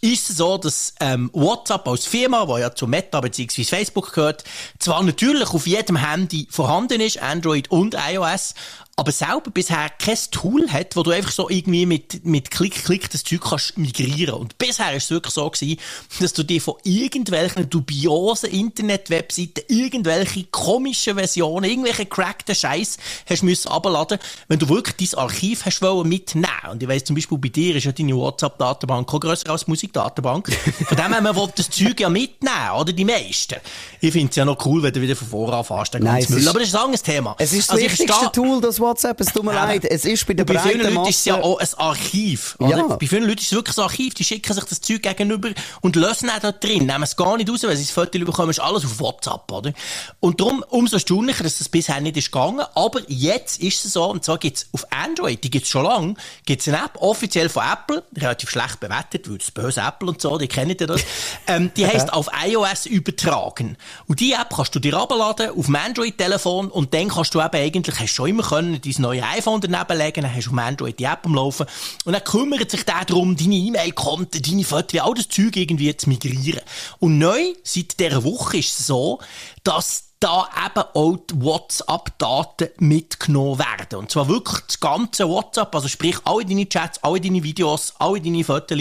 ist 0.00 0.30
es 0.30 0.36
so, 0.36 0.58
dass 0.58 0.94
ähm, 1.00 1.30
WhatsApp 1.32 1.88
als 1.88 2.04
Firma, 2.04 2.44
die 2.44 2.60
ja 2.60 2.74
zu 2.74 2.86
Meta 2.86 3.20
bzw. 3.20 3.64
Facebook 3.64 4.12
gehört, 4.12 4.44
zwar 4.78 5.02
natürlich 5.02 5.48
auf 5.50 5.66
jedem 5.66 5.96
Handy 5.96 6.46
vorhanden 6.50 7.00
ist, 7.00 7.20
Android 7.22 7.70
und 7.70 7.96
iOS, 8.10 8.54
aber 8.96 9.10
selber 9.10 9.50
bisher 9.52 9.90
kein 9.98 10.18
Tool 10.30 10.70
hat, 10.70 10.94
wo 10.94 11.02
du 11.02 11.10
einfach 11.10 11.32
so 11.32 11.50
irgendwie 11.50 11.84
mit, 11.84 12.24
mit 12.24 12.50
Klick, 12.50 12.84
Klick 12.84 13.10
das 13.10 13.24
Zeug 13.24 13.40
kannst 13.40 13.76
migrieren. 13.76 14.36
Und 14.36 14.56
bisher 14.56 14.94
ist 14.94 15.04
es 15.04 15.10
wirklich 15.10 15.34
so 15.34 15.50
gewesen, 15.50 15.80
dass 16.20 16.32
du 16.32 16.44
dir 16.44 16.60
von 16.60 16.74
irgendwelchen 16.84 17.68
dubiosen 17.68 18.50
Internet-Webseiten 18.50 19.62
irgendwelche 19.66 20.44
komischen 20.44 21.16
Versionen, 21.16 21.68
irgendwelche 21.68 22.06
crackten 22.06 22.54
Scheiß 22.54 22.98
hast 23.28 23.42
müssen 23.42 23.68
abladen, 23.68 24.18
wenn 24.46 24.60
du 24.60 24.68
wirklich 24.68 25.10
dein 25.10 25.18
Archiv 25.18 25.64
hast 25.64 25.82
wollen 25.82 26.08
mitnehmen. 26.08 26.46
Und 26.70 26.82
ich 26.82 26.88
weiss 26.88 27.02
zum 27.02 27.16
Beispiel 27.16 27.38
bei 27.38 27.48
dir 27.48 27.74
ist 27.74 27.84
ja 27.84 27.92
deine 27.92 28.14
WhatsApp-Datenbank 28.14 29.12
auch 29.12 29.20
grösser 29.20 29.50
als 29.50 29.66
Musikdatenbank. 29.66 30.52
Von 30.86 30.96
dem 30.96 31.12
her, 31.12 31.20
man 31.20 31.34
will 31.34 31.48
das 31.56 31.68
Zeug 31.68 31.98
ja 31.98 32.08
mitnehmen, 32.08 32.70
oder? 32.78 32.92
Die 32.92 33.04
meisten. 33.04 33.56
Ich 34.00 34.12
finde 34.12 34.30
es 34.30 34.36
ja 34.36 34.44
noch 34.44 34.64
cool, 34.64 34.84
wenn 34.84 34.92
du 34.92 35.00
wieder 35.00 35.16
von 35.16 35.26
voran 35.26 35.64
fährst, 35.64 35.94
dann 35.94 36.04
Nein, 36.04 36.24
Müll. 36.28 36.48
Aber 36.48 36.60
das 36.60 36.68
ist 36.68 36.74
ein 36.76 36.82
anderes 36.82 37.02
Thema. 37.02 37.34
Es 37.38 37.52
ist 37.52 37.68
das 37.68 37.70
also 37.70 37.84
wichtigste 37.84 38.32
Tool, 38.32 38.60
das 38.60 38.83
WhatsApp, 38.84 39.20
es 39.20 39.32
tut 39.32 39.44
mir 39.44 39.54
ja, 39.54 39.64
leid. 39.64 39.84
Es 39.84 40.04
ist 40.04 40.26
bei 40.26 40.34
der 40.34 40.44
Bei 40.44 40.58
vielen 40.58 40.94
Leuten 40.94 41.08
ist 41.08 41.20
es 41.20 41.24
ja 41.24 41.42
auch 41.42 41.58
ein 41.58 41.68
Archiv. 41.76 42.56
Oder? 42.58 42.76
Ja. 42.76 42.86
Bei 42.96 43.06
vielen 43.06 43.24
Leuten 43.24 43.40
ist 43.40 43.46
es 43.46 43.52
wirklich 43.52 43.76
ein 43.76 43.82
Archiv. 43.84 44.14
Die 44.14 44.24
schicken 44.24 44.52
sich 44.52 44.64
das 44.64 44.80
Zeug 44.80 45.02
gegenüber 45.02 45.50
und 45.80 45.96
lösen 45.96 46.30
auch 46.30 46.38
da 46.38 46.52
drin. 46.52 46.86
Nehmen 46.86 47.02
es 47.02 47.16
gar 47.16 47.36
nicht 47.36 47.50
raus, 47.50 47.62
weil 47.64 47.76
sie 47.76 47.84
das 47.84 47.92
Foto 47.92 48.18
bekommen, 48.18 48.50
ist 48.50 48.60
alles 48.60 48.84
auf 48.84 49.00
WhatsApp, 49.00 49.50
oder? 49.50 49.72
Und 50.20 50.40
darum 50.40 50.64
umso 50.68 50.96
erstaunlicher, 50.96 51.44
dass 51.44 51.58
das 51.58 51.68
bisher 51.68 52.00
nicht 52.00 52.16
ist 52.16 52.30
gegangen. 52.30 52.64
Aber 52.74 53.00
jetzt 53.08 53.60
ist 53.60 53.84
es 53.84 53.92
so, 53.94 54.04
und 54.10 54.24
zwar 54.24 54.38
gibt 54.38 54.58
es 54.58 54.68
auf 54.72 54.86
Android, 54.90 55.42
die 55.42 55.50
gibt 55.50 55.64
es 55.64 55.70
schon 55.70 55.84
lange, 55.84 56.14
gibt 56.46 56.62
es 56.62 56.68
eine 56.68 56.84
App, 56.84 57.00
offiziell 57.00 57.48
von 57.48 57.62
Apple, 57.64 58.02
relativ 58.16 58.50
schlecht 58.50 58.80
bewertet, 58.80 59.28
weil 59.28 59.38
das 59.38 59.50
böse 59.50 59.80
Apple 59.80 60.08
und 60.08 60.20
so, 60.20 60.38
die 60.38 60.48
kennen 60.48 60.76
ja 60.78 60.86
das. 60.86 61.02
ähm, 61.46 61.70
die 61.76 61.86
heisst 61.86 62.12
auf 62.12 62.28
iOS 62.46 62.86
übertragen. 62.86 63.76
Und 64.06 64.20
die 64.20 64.32
App 64.32 64.54
kannst 64.54 64.74
du 64.74 64.78
dir 64.78 64.96
abladen 64.96 65.50
auf 65.50 65.66
dem 65.66 65.76
Android-Telefon 65.76 66.68
und 66.68 66.94
dann 66.94 67.08
kannst 67.08 67.34
du 67.34 67.40
eben 67.40 67.56
eigentlich, 67.56 67.98
hast 67.98 68.14
schon 68.14 68.28
immer 68.28 68.42
können, 68.42 68.73
dein 68.80 68.94
neues 68.98 69.24
iPhone 69.24 69.60
daneben 69.60 69.98
legen, 69.98 70.22
dann 70.22 70.34
hast 70.34 70.46
du 70.46 70.50
auf 70.50 70.58
Android 70.58 70.98
die 70.98 71.04
App 71.04 71.20
am 71.24 71.34
Laufen 71.34 71.66
und 72.04 72.12
dann 72.12 72.24
kümmert 72.24 72.70
sich 72.70 72.84
der 72.84 73.04
darum, 73.04 73.36
deine 73.36 73.54
E-Mail-Konten, 73.54 74.42
deine 74.42 74.64
Fotos, 74.64 75.00
all 75.00 75.14
das 75.14 75.28
Zeug 75.28 75.56
irgendwie 75.56 75.96
zu 75.96 76.08
migrieren. 76.08 76.62
Und 76.98 77.18
neu, 77.18 77.54
seit 77.62 77.98
dieser 77.98 78.24
Woche 78.24 78.58
ist 78.58 78.78
es 78.78 78.86
so, 78.86 79.20
dass 79.62 80.04
da 80.24 80.48
eben 80.64 80.84
auch 80.94 81.18
die 81.18 81.42
WhatsApp-Daten 81.42 82.68
mitgenommen 82.78 83.58
werden. 83.58 83.98
Und 83.98 84.10
zwar 84.10 84.26
wirklich 84.26 84.58
das 84.66 84.80
ganze 84.80 85.28
WhatsApp, 85.28 85.74
also 85.74 85.86
sprich 85.86 86.16
alle 86.24 86.46
deine 86.46 86.66
Chats, 86.66 87.02
alle 87.02 87.20
deine 87.20 87.42
Videos, 87.42 87.92
alle 87.98 88.22
deine 88.22 88.42
Fotos, 88.42 88.78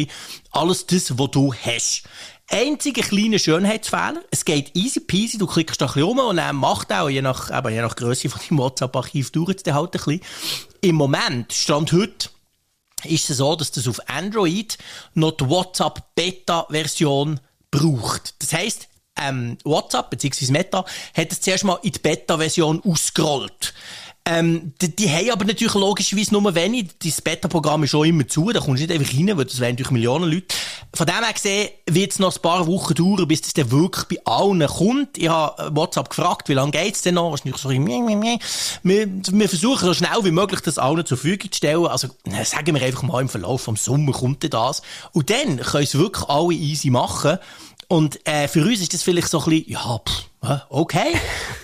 alles 0.51 0.87
das, 0.87 1.17
was 1.17 1.31
du 1.31 1.53
hast. 1.53 2.03
Einziger 2.53 3.01
kleiner 3.01 3.39
Schönheitsfehler. 3.39 4.21
Es 4.29 4.45
geht 4.45 4.75
easy 4.75 4.99
peasy. 4.99 5.39
Du 5.39 5.47
klickst 5.47 5.81
da 5.81 5.85
ein 5.85 5.93
bisschen 5.93 6.03
rum 6.03 6.19
und 6.19 6.37
dann 6.37 6.55
macht 6.55 6.93
auch, 6.93 7.09
je 7.09 7.23
nach, 7.23 7.49
eben, 7.49 7.73
je 7.73 7.81
nach 7.81 7.95
Größe 7.95 8.29
von 8.29 8.39
deinem 8.47 8.59
WhatsApp-Archiv, 8.59 9.31
dauert 9.31 9.57
es 9.57 9.63
dann 9.63 9.73
halt 9.73 9.87
ein 9.87 9.91
bisschen. 9.91 10.21
Im 10.81 10.95
Moment, 10.95 11.51
Stand 11.51 11.91
heute, 11.93 12.29
ist 13.05 13.27
es 13.31 13.37
so, 13.37 13.55
dass 13.55 13.71
das 13.71 13.87
auf 13.87 14.07
Android 14.07 14.77
noch 15.15 15.31
die 15.31 15.49
WhatsApp-Beta-Version 15.49 17.39
braucht. 17.71 18.35
Das 18.37 18.53
heisst, 18.53 18.87
ähm, 19.19 19.57
WhatsApp 19.63 20.11
bzw. 20.11 20.51
Meta 20.51 20.85
hat 21.15 21.31
es 21.31 21.41
zuerst 21.41 21.63
mal 21.63 21.79
in 21.81 21.91
die 21.91 21.99
Beta-Version 21.99 22.83
ausgerollt. 22.85 23.73
Ähm, 24.25 24.73
die, 24.81 24.95
die 24.95 25.09
haben 25.09 25.31
aber 25.31 25.43
natürlich 25.43 25.73
logischerweise 25.73 26.33
nur 26.33 26.55
wenig. 26.55 26.91
Das 27.03 27.21
Beta-Programm 27.21 27.83
ist 27.83 27.89
schon 27.89 28.07
immer 28.07 28.25
zu, 28.25 28.51
da 28.51 28.61
kommst 28.61 28.81
du 28.81 28.87
nicht 28.87 28.97
einfach 28.97 29.13
rein, 29.13 29.37
weil 29.37 29.45
das 29.45 29.59
wären 29.59 29.71
natürlich 29.71 29.91
Millionen 29.91 30.31
Leute. 30.31 30.55
Von 30.93 31.07
dem 31.07 31.15
her 31.15 31.33
gesehen 31.33 31.69
wird 31.89 32.13
es 32.13 32.19
noch 32.19 32.33
ein 32.33 32.41
paar 32.41 32.65
Wochen 32.65 32.93
dauern, 32.93 33.27
bis 33.27 33.41
das 33.41 33.53
dann 33.53 33.69
wirklich 33.71 34.05
bei 34.05 34.25
allen 34.31 34.65
kommt. 34.65 35.17
Ich 35.17 35.27
habe 35.27 35.75
WhatsApp 35.75 36.09
gefragt, 36.09 36.47
wie 36.47 36.53
lange 36.53 36.71
geht's 36.71 37.01
denn 37.01 37.15
noch? 37.15 37.37
Nicht 37.43 37.57
so, 37.57 37.69
wir, 37.69 37.79
wir 38.83 39.49
versuchen 39.49 39.85
so 39.85 39.93
schnell 39.93 40.23
wie 40.23 40.31
möglich 40.31 40.61
das 40.61 40.77
allen 40.77 41.05
zur 41.05 41.17
Verfügung 41.17 41.51
zu 41.51 41.57
stellen. 41.57 41.87
Also, 41.87 42.07
sagen 42.45 42.75
wir 42.75 42.81
einfach 42.81 43.03
mal, 43.03 43.21
im 43.21 43.29
Verlauf 43.29 43.63
vom 43.63 43.75
Sommer 43.75 44.13
kommt 44.13 44.53
das. 44.53 44.83
Und 45.11 45.29
dann 45.29 45.57
können 45.57 45.83
es 45.83 45.95
wirklich 45.95 46.29
alle 46.29 46.53
easy 46.53 46.89
machen. 46.89 47.39
Und 47.89 48.25
äh, 48.25 48.47
für 48.47 48.63
uns 48.63 48.79
ist 48.79 48.93
das 48.93 49.03
vielleicht 49.03 49.27
so 49.27 49.39
ein 49.39 49.49
bisschen, 49.49 49.71
ja, 49.71 49.99
pff, 49.99 50.25
okay. 50.69 51.15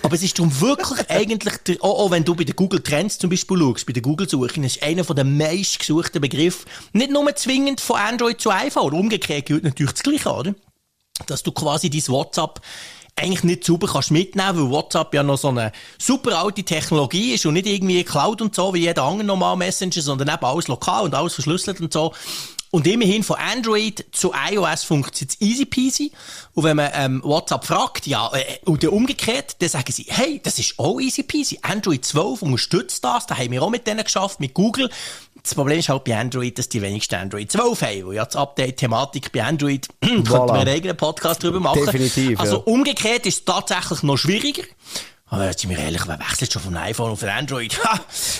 Aber 0.02 0.14
es 0.14 0.22
ist 0.22 0.38
darum 0.38 0.60
wirklich 0.60 0.98
eigentlich, 1.10 1.56
der, 1.66 1.76
auch, 1.82 1.98
auch 1.98 2.10
wenn 2.10 2.24
du 2.24 2.34
bei 2.34 2.44
den 2.44 2.56
Google 2.56 2.82
Trends 2.82 3.18
zum 3.18 3.30
Beispiel 3.30 3.58
schaust, 3.58 3.86
bei 3.86 3.92
der 3.92 4.02
Google-Suche, 4.02 4.60
ist 4.60 4.82
einer 4.82 5.02
der 5.02 5.24
meistgesuchten 5.24 6.20
Begriffe 6.20 6.66
nicht 6.92 7.10
nur 7.10 7.34
zwingend 7.36 7.80
von 7.80 7.96
Android 7.96 8.40
zu 8.40 8.50
iPhone. 8.50 8.94
Umgekehrt 8.94 9.46
gilt 9.46 9.64
natürlich 9.64 9.92
das 9.92 10.02
Gleiche, 10.02 10.30
oder? 10.32 10.54
Dass 11.26 11.42
du 11.42 11.52
quasi 11.52 11.90
dein 11.90 12.06
WhatsApp 12.08 12.60
eigentlich 13.16 13.44
nicht 13.44 13.64
super 13.64 13.86
kannst 13.86 14.10
mitnehmen, 14.10 14.58
weil 14.58 14.70
WhatsApp 14.70 15.12
ja 15.12 15.22
noch 15.22 15.36
so 15.36 15.48
eine 15.48 15.72
super 15.98 16.38
alte 16.38 16.62
Technologie 16.62 17.34
ist 17.34 17.44
und 17.44 17.54
nicht 17.54 17.66
irgendwie 17.66 18.02
Cloud 18.02 18.40
und 18.40 18.54
so, 18.54 18.72
wie 18.72 18.80
jeder 18.80 19.02
andere 19.02 19.24
normale 19.24 19.58
Messenger, 19.58 20.00
sondern 20.00 20.28
eben 20.28 20.44
alles 20.44 20.68
lokal 20.68 21.04
und 21.04 21.14
alles 21.14 21.34
verschlüsselt 21.34 21.80
und 21.80 21.92
so. 21.92 22.14
Und 22.72 22.86
immerhin 22.86 23.24
von 23.24 23.36
Android 23.36 24.06
zu 24.12 24.32
iOS 24.32 24.84
funktioniert 24.84 25.36
es 25.40 25.40
easy 25.40 25.64
peasy. 25.64 26.12
Und 26.54 26.64
wenn 26.64 26.76
man 26.76 26.90
ähm, 26.94 27.20
WhatsApp 27.24 27.64
fragt, 27.64 28.06
ja, 28.06 28.30
äh, 28.32 28.58
und 28.64 28.84
umgekehrt, 28.84 29.56
dann 29.60 29.68
sagen 29.68 29.92
sie, 29.92 30.06
hey, 30.08 30.40
das 30.42 30.58
ist 30.58 30.78
auch 30.78 31.00
easy 31.00 31.24
peasy. 31.24 31.58
Android 31.62 32.04
12 32.04 32.42
unterstützt 32.42 33.04
das, 33.04 33.26
da 33.26 33.36
haben 33.36 33.50
wir 33.50 33.62
auch 33.62 33.70
mit 33.70 33.86
denen 33.86 34.04
geschafft, 34.04 34.38
mit 34.38 34.54
Google. 34.54 34.88
Das 35.42 35.54
Problem 35.54 35.78
ist 35.78 35.88
halt 35.88 36.04
bei 36.04 36.16
Android, 36.16 36.58
dass 36.58 36.68
die 36.68 36.80
wenigsten 36.80 37.16
Android 37.16 37.50
12 37.50 37.82
haben, 37.82 38.06
wo 38.06 38.12
ja 38.12 38.24
die 38.24 38.36
Update-Thematik 38.36 39.32
bei 39.32 39.42
Android, 39.42 39.88
voilà. 40.02 40.08
könnte 40.28 40.30
man 40.30 40.50
einen 40.50 40.68
eigenen 40.68 40.96
Podcast 40.96 41.42
drüber 41.42 41.60
machen. 41.60 41.84
Definitiv, 41.84 42.38
also 42.38 42.56
ja. 42.56 42.62
umgekehrt 42.62 43.26
ist 43.26 43.38
es 43.38 43.44
tatsächlich 43.44 44.02
noch 44.02 44.16
schwieriger. 44.16 44.62
Aber 45.32 45.46
jetzt 45.46 45.60
sind 45.60 45.70
wir 45.70 45.78
ehrlich, 45.78 46.02
wer 46.08 46.18
wechselt 46.18 46.52
schon 46.52 46.60
von 46.60 46.76
iPhone 46.76 47.12
auf 47.12 47.22
ein 47.22 47.28
Android? 47.28 47.78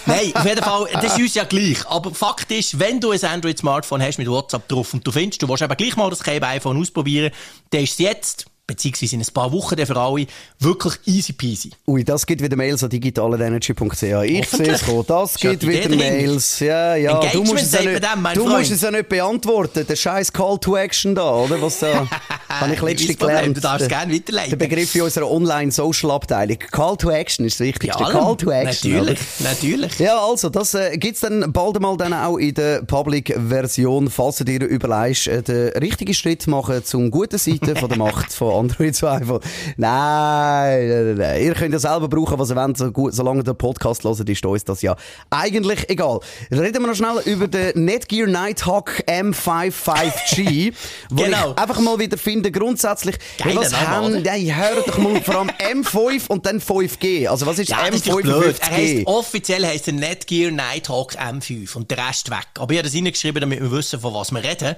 Nein, 0.06 0.32
auf 0.34 0.44
jeden 0.44 0.62
Fall, 0.62 0.88
das 0.92 1.04
ist 1.04 1.18
uns 1.18 1.34
ja 1.34 1.44
gleich. 1.44 1.86
Aber 1.86 2.12
Fakt 2.12 2.50
ist, 2.50 2.80
wenn 2.80 3.00
du 3.00 3.12
ein 3.12 3.24
Android-Smartphone 3.24 4.02
hast 4.02 4.18
mit 4.18 4.28
WhatsApp 4.28 4.66
drauf 4.66 4.92
und 4.92 5.06
du 5.06 5.12
findest, 5.12 5.40
du 5.40 5.48
willst 5.48 5.62
eben 5.62 5.76
gleich 5.76 5.96
mal 5.96 6.10
das 6.10 6.26
iPhone 6.26 6.80
ausprobieren, 6.80 7.32
dann 7.70 7.82
ist 7.82 7.92
es 7.92 7.98
jetzt 7.98 8.49
beziehungsweise 8.70 9.16
in 9.16 9.22
ein 9.22 9.26
paar 9.32 9.52
Wochen 9.52 9.84
für 9.84 9.96
alle, 9.96 10.26
wirklich 10.58 10.94
easy 11.06 11.32
peasy. 11.32 11.70
Ui, 11.86 12.04
das 12.04 12.24
gibt 12.24 12.42
wieder 12.42 12.56
Mails 12.56 12.84
an 12.84 12.90
digitalenergy.ch. 12.90 14.02
Ich 14.02 14.48
sehe 14.48 14.72
es 14.72 14.84
kommen. 14.84 15.04
Das 15.06 15.34
gibt 15.34 15.66
wieder 15.66 15.88
Mails. 15.88 16.60
Ja, 16.60 16.94
ja. 16.94 17.20
du 17.32 17.42
musst 17.42 17.64
es 17.64 17.72
ja 17.72 17.82
nicht, 17.82 18.02
dem, 18.02 18.28
du 18.34 18.46
musst 18.46 18.70
es 18.70 18.80
ja 18.80 18.90
nicht 18.90 19.08
beantworten. 19.08 19.86
Der 19.86 19.96
scheiß 19.96 20.32
Call 20.32 20.58
to 20.58 20.76
Action 20.76 21.14
da, 21.14 21.34
oder? 21.34 21.60
Was 21.60 21.80
da, 21.80 22.06
habe 22.48 22.74
ich 22.74 22.82
letztens 22.82 23.18
gelernt. 23.18 23.56
Du 23.56 23.60
darfst 23.60 23.88
gerne 23.88 24.14
weiterleiten. 24.14 24.50
Der 24.50 24.56
Begriff 24.56 24.94
in 24.94 25.02
unserer 25.02 25.30
Online-Social-Abteilung. 25.30 26.58
Call 26.70 26.96
to 26.96 27.10
Action 27.10 27.44
ist 27.46 27.58
das 27.58 27.66
Wichtigste. 27.66 28.04
Call 28.04 28.36
to 28.36 28.50
Action. 28.50 28.92
Natürlich, 28.92 29.18
oder? 29.40 29.50
natürlich. 29.50 29.98
Ja, 29.98 30.18
also, 30.18 30.48
das 30.48 30.74
äh, 30.74 30.96
gibt 30.96 31.16
es 31.16 31.20
dann 31.20 31.52
bald 31.52 31.76
einmal 31.76 31.96
dann 31.96 32.14
auch 32.14 32.36
in 32.36 32.54
der 32.54 32.82
Public-Version, 32.82 34.10
falls 34.10 34.36
du 34.36 34.44
dir 34.44 34.64
überlegst, 34.64 35.26
äh, 35.26 35.42
den 35.42 35.68
richtigen 35.82 36.14
Schritt 36.14 36.46
machen 36.46 36.84
zum 36.84 37.10
guten 37.10 37.38
Seite 37.38 37.74
von 37.76 37.88
der 37.88 37.98
Macht 37.98 38.32
von 38.32 38.52
Android 38.60 38.94
zu 38.94 39.08
iPhone. 39.08 39.40
Nein, 39.76 40.88
nein, 40.88 41.14
nein, 41.16 41.42
Ihr 41.42 41.54
könnt 41.54 41.72
ja 41.72 41.78
selber 41.78 42.08
brauchen, 42.08 42.38
was 42.38 42.50
ihr 42.50 42.56
wollt, 42.56 42.76
so 42.76 42.90
gut, 42.92 43.14
solange 43.14 43.42
der 43.42 43.54
Podcast 43.54 44.04
hört, 44.04 44.28
ist 44.28 44.44
uns 44.44 44.64
das 44.64 44.82
ja 44.82 44.94
eigentlich 45.30 45.88
egal. 45.88 46.20
Reden 46.50 46.82
wir 46.82 46.88
noch 46.88 46.94
schnell 46.94 47.18
über 47.24 47.48
den 47.48 47.84
Netgear 47.84 48.26
Nighthawk 48.26 49.02
M55G. 49.06 50.72
wo 51.10 51.22
Genau. 51.22 51.52
ich 51.52 51.58
einfach 51.58 51.80
mal 51.80 51.98
wieder 51.98 52.18
finde, 52.18 52.50
grundsätzlich, 52.50 53.16
Geiler 53.38 53.60
was 53.62 53.74
haben, 53.74 54.22
nein, 54.22 54.56
hört 54.56 54.88
doch 54.88 54.98
mal 54.98 55.20
vor 55.22 55.36
allem 55.36 55.50
M5 55.50 56.28
und 56.28 56.46
dann 56.46 56.60
5G. 56.60 57.28
Also 57.28 57.46
was 57.46 57.58
ist 57.58 57.68
Ja, 57.70 57.86
das 57.86 57.96
ist 57.96 58.08
doch 58.08 58.20
blöd. 58.20 58.56
Er 58.60 58.70
heisst, 58.70 58.92
M55G? 58.94 59.06
offiziell 59.06 59.66
heisst 59.66 59.86
er 59.88 59.94
Netgear 59.94 60.50
Nighthawk 60.50 61.14
M5 61.16 61.76
und 61.76 61.90
der 61.90 62.08
Rest 62.08 62.30
weg. 62.30 62.46
Aber 62.58 62.72
ich 62.72 62.78
habe 62.78 62.88
das 62.88 62.96
reingeschrieben, 62.96 63.40
damit 63.40 63.60
wir 63.60 63.70
wissen, 63.70 64.00
von 64.00 64.14
was 64.14 64.30
wir 64.32 64.42
reden. 64.42 64.76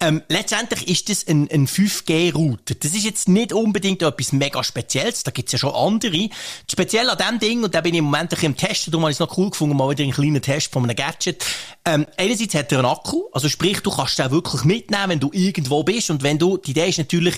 Ähm, 0.00 0.22
letztendlich 0.28 0.88
ist 0.88 1.08
das 1.08 1.26
ein, 1.26 1.48
ein 1.52 1.66
5G-Router. 1.66 2.74
Das 2.80 2.92
ist 2.92 3.04
jetzt 3.04 3.19
nicht 3.28 3.52
unbedingt 3.52 4.02
etwas 4.02 4.32
mega 4.32 4.62
Spezielles. 4.62 5.22
Da 5.22 5.30
gibt's 5.30 5.52
ja 5.52 5.58
schon 5.58 5.74
andere. 5.74 6.28
Speziell 6.70 7.08
an 7.10 7.18
dem 7.18 7.38
Ding, 7.38 7.64
und 7.64 7.74
da 7.74 7.80
bin 7.80 7.94
ich 7.94 7.98
im 7.98 8.06
Moment 8.06 8.24
ein 8.24 8.28
bisschen 8.28 8.52
im 8.52 8.56
Testen, 8.56 8.90
darum 8.90 9.04
habe 9.04 9.12
ich 9.12 9.16
es 9.16 9.20
noch 9.20 9.36
cool 9.36 9.50
gefunden, 9.50 9.76
mal 9.76 9.90
wieder 9.90 10.02
einen 10.02 10.12
kleinen 10.12 10.42
Test 10.42 10.72
von 10.72 10.84
einem 10.84 10.96
Gadget. 10.96 11.44
Ähm, 11.84 12.06
einerseits 12.16 12.54
hat 12.54 12.72
er 12.72 12.78
einen 12.78 12.88
Akku, 12.88 13.24
also 13.32 13.48
sprich, 13.48 13.80
du 13.80 13.90
kannst 13.90 14.18
den 14.18 14.30
wirklich 14.30 14.64
mitnehmen, 14.64 15.08
wenn 15.08 15.20
du 15.20 15.30
irgendwo 15.32 15.82
bist 15.82 16.10
und 16.10 16.22
wenn 16.22 16.38
du, 16.38 16.56
die 16.56 16.72
Idee 16.72 16.88
ist 16.88 16.98
natürlich, 16.98 17.36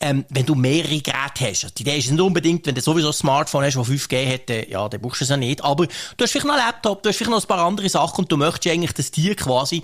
ähm, 0.00 0.24
wenn 0.28 0.44
du 0.44 0.54
mehrere 0.54 1.00
Geräte 1.00 1.48
hast. 1.48 1.64
Also 1.64 1.68
die 1.78 1.82
Idee 1.82 1.98
ist 1.98 2.10
nicht 2.10 2.20
unbedingt, 2.20 2.66
wenn 2.66 2.74
du 2.74 2.80
sowieso 2.80 3.08
ein 3.08 3.12
Smartphone 3.14 3.64
hast, 3.64 3.76
das 3.76 3.88
5G 3.88 4.34
hat, 4.34 4.50
äh, 4.50 4.68
ja, 4.68 4.88
dann 4.88 5.00
brauchst 5.00 5.20
du 5.20 5.24
es 5.24 5.30
ja 5.30 5.36
nicht. 5.36 5.62
Aber 5.62 5.86
du 5.86 5.92
hast 6.20 6.32
vielleicht 6.32 6.46
noch 6.46 6.54
einen 6.54 6.66
Laptop, 6.66 7.02
du 7.02 7.08
hast 7.08 7.16
vielleicht 7.16 7.30
noch 7.30 7.40
ein 7.40 7.46
paar 7.46 7.64
andere 7.64 7.88
Sachen 7.88 8.24
und 8.24 8.32
du 8.32 8.36
möchtest 8.36 8.74
eigentlich, 8.74 8.92
dass 8.92 9.10
die 9.10 9.34
quasi 9.34 9.82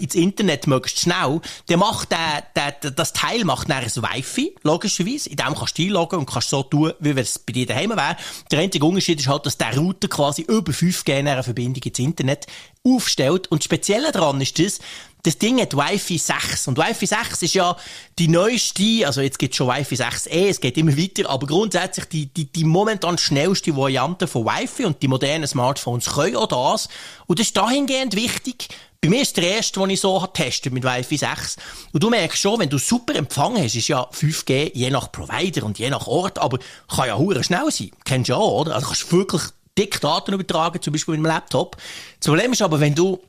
ins 0.00 0.14
Internet 0.14 0.66
möglichst 0.66 1.00
schnell, 1.00 1.40
dann 1.66 1.78
macht 1.78 2.10
der, 2.10 2.44
der, 2.56 2.72
der, 2.72 2.90
das 2.92 3.12
Teil 3.12 3.44
macht 3.44 3.68
dann 3.70 3.84
ein 3.84 3.90
Wi-Fi, 3.90 4.54
logischerweise. 4.72 5.30
In 5.30 5.36
dem 5.36 5.54
kannst 5.54 5.78
du 5.78 5.82
einloggen 5.82 6.18
und 6.18 6.26
kannst 6.26 6.50
so 6.50 6.62
tun, 6.62 6.92
wie 6.98 7.14
wenn 7.14 7.22
es 7.22 7.38
bei 7.38 7.52
dir 7.52 7.66
daheim 7.66 7.90
wäre. 7.90 8.16
Der 8.50 8.60
einzige 8.60 8.84
Unterschied 8.84 9.20
ist 9.20 9.28
halt, 9.28 9.46
dass 9.46 9.58
der 9.58 9.76
Router 9.76 10.08
quasi 10.08 10.42
über 10.42 10.72
5G 10.72 11.18
eine 11.18 11.42
Verbindung 11.42 11.82
ins 11.82 11.98
Internet 11.98 12.46
aufstellt. 12.84 13.50
Und 13.50 13.64
speziell 13.64 14.10
daran 14.12 14.40
ist 14.40 14.58
das, 14.58 14.80
das 15.24 15.38
Ding 15.38 15.60
hat 15.60 15.76
Wi-Fi 15.76 16.18
6. 16.18 16.68
Und 16.68 16.78
Wi-Fi 16.78 17.06
6 17.06 17.42
ist 17.42 17.54
ja 17.54 17.76
die 18.18 18.26
neueste, 18.26 19.06
also 19.06 19.20
jetzt 19.20 19.38
gibt 19.38 19.54
es 19.54 19.58
schon 19.58 19.68
Wi-Fi 19.68 19.94
6e, 19.94 20.48
es 20.48 20.60
geht 20.60 20.76
immer 20.76 20.96
weiter, 20.96 21.30
aber 21.30 21.46
grundsätzlich 21.46 22.06
die, 22.06 22.26
die, 22.26 22.46
die 22.46 22.64
momentan 22.64 23.18
schnellste 23.18 23.76
Variante 23.76 24.26
von 24.26 24.44
Wi-Fi 24.44 24.86
und 24.86 25.00
die 25.00 25.08
modernen 25.08 25.46
Smartphones 25.46 26.06
können 26.14 26.36
auch 26.36 26.48
das. 26.48 26.88
Und 27.26 27.38
das 27.38 27.46
ist 27.46 27.56
dahingehend 27.56 28.16
wichtig, 28.16 28.68
bei 29.02 29.08
mir 29.08 29.22
ist 29.22 29.36
der 29.36 29.56
erste, 29.56 29.80
den 29.80 29.90
ich 29.90 30.00
so 30.00 30.20
getestet 30.20 30.72
mit 30.72 30.84
Wi-Fi 30.84 31.16
6. 31.16 31.56
Und 31.92 32.00
du 32.00 32.08
merkst 32.08 32.40
schon, 32.40 32.60
wenn 32.60 32.68
du 32.68 32.78
super 32.78 33.16
Empfang 33.16 33.58
hast, 33.58 33.74
ist 33.74 33.88
ja 33.88 34.08
5G 34.08 34.70
je 34.74 34.90
nach 34.90 35.10
Provider 35.10 35.64
und 35.64 35.76
je 35.80 35.90
nach 35.90 36.06
Ort, 36.06 36.38
aber 36.38 36.60
kann 36.86 37.08
ja 37.08 37.18
hure 37.18 37.42
schnell 37.42 37.68
sein. 37.70 37.90
Kennst 38.04 38.30
du 38.30 38.34
auch, 38.36 38.60
oder? 38.60 38.76
Also 38.76 38.86
kannst 38.86 39.10
du 39.10 39.16
wirklich 39.16 39.42
dick 39.76 40.00
Daten 40.00 40.32
übertragen, 40.32 40.80
zum 40.80 40.92
Beispiel 40.92 41.16
mit 41.16 41.26
einem 41.26 41.34
Laptop. 41.34 41.76
Das 42.20 42.28
Problem 42.28 42.52
ist 42.52 42.62
aber, 42.62 42.78
wenn 42.78 42.94
du 42.94 43.20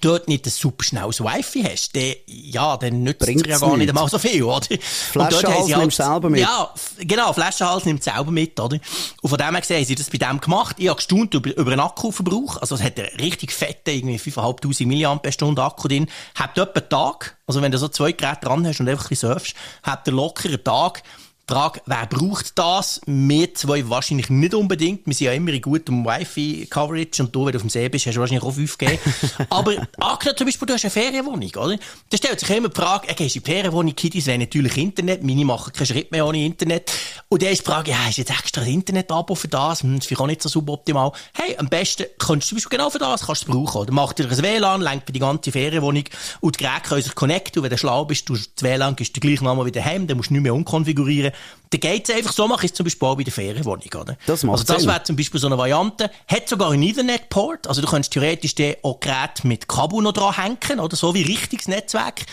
dort 0.00 0.28
nicht 0.28 0.46
ein 0.46 0.50
super 0.50 0.84
schnelles 0.84 1.20
Wi-Fi 1.20 1.62
hast, 1.64 1.94
dann, 1.94 2.14
ja, 2.26 2.76
dann 2.76 3.02
nützt 3.02 3.28
es 3.28 3.42
ja 3.46 3.58
gar 3.58 3.76
nicht 3.76 3.88
einmal 3.88 4.08
so 4.08 4.18
viel, 4.18 4.42
oder? 4.42 4.66
Flaschenhals 4.80 5.70
halt, 5.72 5.78
nimmst 5.78 5.98
du 5.98 6.02
selber 6.02 6.30
mit. 6.30 6.40
Ja, 6.40 6.70
genau, 6.98 7.32
Flaschenhals 7.32 7.84
nimmt 7.84 8.02
selber 8.02 8.30
mit, 8.30 8.58
oder? 8.58 8.78
Und 9.20 9.28
von 9.28 9.38
dem 9.38 9.50
her 9.50 9.60
gesehen 9.60 9.78
haben 9.78 9.84
sie 9.84 9.94
das 9.94 10.10
bei 10.10 10.18
dem 10.18 10.40
gemacht. 10.40 10.76
Ich 10.78 10.88
habe 10.88 10.96
gestaunt 10.96 11.34
über, 11.34 11.56
über 11.56 11.70
den 11.70 11.80
Akkuverbrauch. 11.80 12.56
Also 12.58 12.74
es 12.74 12.82
hat 12.82 12.98
einen 12.98 13.08
richtig 13.20 13.52
fetten, 13.52 13.90
irgendwie 13.90 14.18
5'500 14.18 15.54
mAh 15.54 15.66
Akku 15.66 15.88
drin. 15.88 16.08
Hat 16.34 16.56
etwa 16.56 16.80
einen 16.80 16.88
Tag, 16.88 17.36
also 17.46 17.62
wenn 17.62 17.72
du 17.72 17.78
so 17.78 17.88
zwei 17.88 18.12
Geräte 18.12 18.46
dran 18.46 18.66
hast 18.66 18.80
und 18.80 18.88
einfach 18.88 19.06
ein 19.06 19.08
bisschen 19.10 19.30
surfst, 19.30 19.54
hat 19.82 20.06
der 20.06 20.14
locker 20.14 20.48
einen 20.48 20.64
Tag 20.64 21.02
Frage, 21.48 21.82
wer 21.86 22.06
braucht 22.06 22.56
das? 22.56 23.00
Wir 23.04 23.52
zwei 23.54 23.88
wahrscheinlich 23.88 24.30
nicht 24.30 24.54
unbedingt. 24.54 25.04
Wir 25.06 25.12
sind 25.12 25.24
ja 25.26 25.32
immer 25.32 25.50
in 25.50 25.60
gutem 25.60 26.04
Wi-Fi-Coverage 26.04 27.20
und 27.20 27.34
du, 27.34 27.44
wenn 27.44 27.52
du 27.52 27.58
auf 27.58 27.62
dem 27.62 27.68
See 27.68 27.88
bist, 27.88 28.06
hast 28.06 28.14
du 28.14 28.20
wahrscheinlich 28.20 28.44
auch 28.44 28.54
5G. 28.54 28.96
Aber 29.50 29.72
angenommen 29.98 30.36
zum 30.36 30.46
Beispiel, 30.46 30.66
du 30.66 30.74
hast 30.74 30.84
eine 30.84 30.90
Ferienwohnung, 30.92 31.50
oder? 31.56 31.76
Da 32.10 32.16
stellt 32.16 32.38
sich 32.38 32.48
immer 32.48 32.68
die 32.68 32.80
Frage, 32.80 33.08
okay, 33.10 33.24
gehst 33.24 33.34
in 33.34 33.42
die 33.42 33.50
Ferienwohnung, 33.50 33.94
Kiddies 33.96 34.28
wollen 34.28 34.38
natürlich 34.38 34.76
Internet, 34.76 35.24
meine 35.24 35.44
machen 35.44 35.72
keinen 35.72 35.86
Schritt 35.86 36.12
mehr 36.12 36.24
ohne 36.24 36.44
Internet. 36.44 36.92
Und 37.28 37.42
dann 37.42 37.50
ist 37.50 37.62
die 37.62 37.66
Frage, 37.66 37.90
ja, 37.90 38.08
ist 38.08 38.18
jetzt 38.18 38.30
extra 38.30 38.62
ein 38.62 38.68
Internet-Abo 38.68 39.34
für 39.34 39.48
das? 39.48 39.82
Hm, 39.82 39.98
das 39.98 40.08
ist 40.08 40.20
auch 40.20 40.26
nicht 40.28 40.42
so 40.42 40.48
suboptimal. 40.48 41.10
Hey, 41.34 41.56
am 41.58 41.68
besten 41.68 42.04
kannst 42.18 42.46
du 42.46 42.48
zum 42.50 42.56
Beispiel 42.58 42.78
genau 42.78 42.88
für 42.88 42.98
das 42.98 43.26
kannst 43.26 43.48
du 43.48 43.52
brauchen, 43.52 43.82
oder? 43.82 43.92
Mach 43.92 44.12
dir 44.12 44.30
ein 44.30 44.42
WLAN, 44.42 44.80
lenkt 44.80 45.06
für 45.06 45.12
die 45.12 45.20
ganze 45.20 45.50
Ferienwohnung 45.50 46.04
und 46.40 46.60
die 46.60 46.64
Geräte 46.64 46.88
können 46.88 47.02
sich 47.02 47.14
connecten 47.16 47.58
und 47.58 47.64
wenn 47.64 47.70
du 47.70 47.78
schlau 47.78 48.04
bist, 48.04 48.28
du 48.28 48.34
das 48.34 48.48
WLAN 48.60 48.94
du 48.94 49.20
gleich 49.20 49.40
nochmal 49.40 49.66
wieder 49.66 49.84
heim, 49.84 50.06
dann 50.06 50.16
musst 50.16 50.30
du 50.30 50.34
nicht 50.34 50.42
mehr 50.42 50.54
umkonfigurieren 50.54 51.31
dann 51.70 51.80
geht 51.80 52.08
es 52.08 52.14
einfach 52.14 52.32
so, 52.32 52.46
mache 52.46 52.66
ich 52.66 52.72
es 52.72 52.76
zum 52.76 52.84
Beispiel 52.84 53.08
auch 53.08 53.16
bei 53.16 53.24
der 53.24 53.32
Ferienwohnung, 53.32 53.88
oder? 53.98 54.16
Das 54.26 54.42
macht 54.44 54.60
Also 54.60 54.72
das 54.72 54.86
wäre 54.86 55.02
zum 55.02 55.16
Beispiel 55.16 55.40
so 55.40 55.46
eine 55.46 55.56
Variante. 55.56 56.10
Hat 56.28 56.48
sogar 56.48 56.70
einen 56.70 56.82
Ethernet-Port, 56.82 57.66
also 57.66 57.80
du 57.80 57.86
könntest 57.88 58.12
theoretisch 58.12 58.54
auch 58.82 59.00
Geräte 59.00 59.46
mit 59.46 59.68
Kabel 59.68 60.02
noch 60.02 60.12
dran 60.12 60.34
hängen, 60.34 60.80
oder 60.80 60.96
so 60.96 61.14
wie 61.14 61.22
richtiges 61.22 61.68
Netzwerk. 61.68 62.26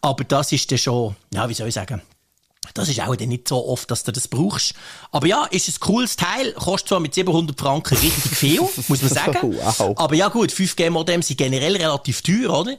Aber 0.00 0.24
das 0.24 0.50
ist 0.52 0.70
dann 0.70 0.78
schon, 0.78 1.14
ja, 1.32 1.48
wie 1.48 1.54
soll 1.54 1.68
ich 1.68 1.74
sagen, 1.74 2.02
das 2.74 2.88
ist 2.88 3.00
auch 3.00 3.16
nicht 3.16 3.48
so 3.48 3.66
oft, 3.66 3.90
dass 3.90 4.04
du 4.04 4.12
das 4.12 4.28
brauchst. 4.28 4.74
Aber 5.10 5.26
ja, 5.26 5.44
ist 5.46 5.68
ein 5.68 5.80
cooles 5.80 6.16
Teil, 6.16 6.52
kostet 6.52 6.88
zwar 6.88 7.00
mit 7.00 7.14
700 7.14 7.58
Franken 7.58 7.96
richtig 7.96 8.36
viel, 8.36 8.60
muss 8.88 9.02
man 9.02 9.10
sagen. 9.10 9.56
wow. 9.56 9.94
Aber 9.96 10.14
ja 10.14 10.28
gut, 10.28 10.50
5G-Modems 10.50 11.28
sind 11.28 11.36
generell 11.36 11.76
relativ 11.76 12.22
teuer, 12.22 12.58
oder? 12.58 12.76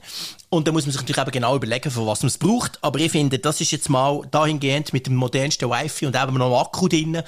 Und 0.53 0.67
da 0.67 0.73
muss 0.73 0.85
man 0.85 0.91
sich 0.91 0.99
natürlich 0.99 1.21
eben 1.21 1.31
genau 1.31 1.55
überlegen, 1.55 1.89
für 1.89 2.05
was 2.05 2.23
man 2.23 2.27
es 2.27 2.37
braucht. 2.37 2.77
Aber 2.81 2.99
ich 2.99 3.09
finde, 3.09 3.39
das 3.39 3.61
ist 3.61 3.71
jetzt 3.71 3.89
mal 3.89 4.21
dahingehend 4.31 4.91
mit 4.91 5.07
dem 5.07 5.15
modernsten 5.15 5.69
Wi-Fi 5.69 6.07
und 6.07 6.15
eben 6.21 6.33
noch 6.37 6.47
einem 6.47 6.55
Akku 6.55 6.89
drin. 6.89 7.23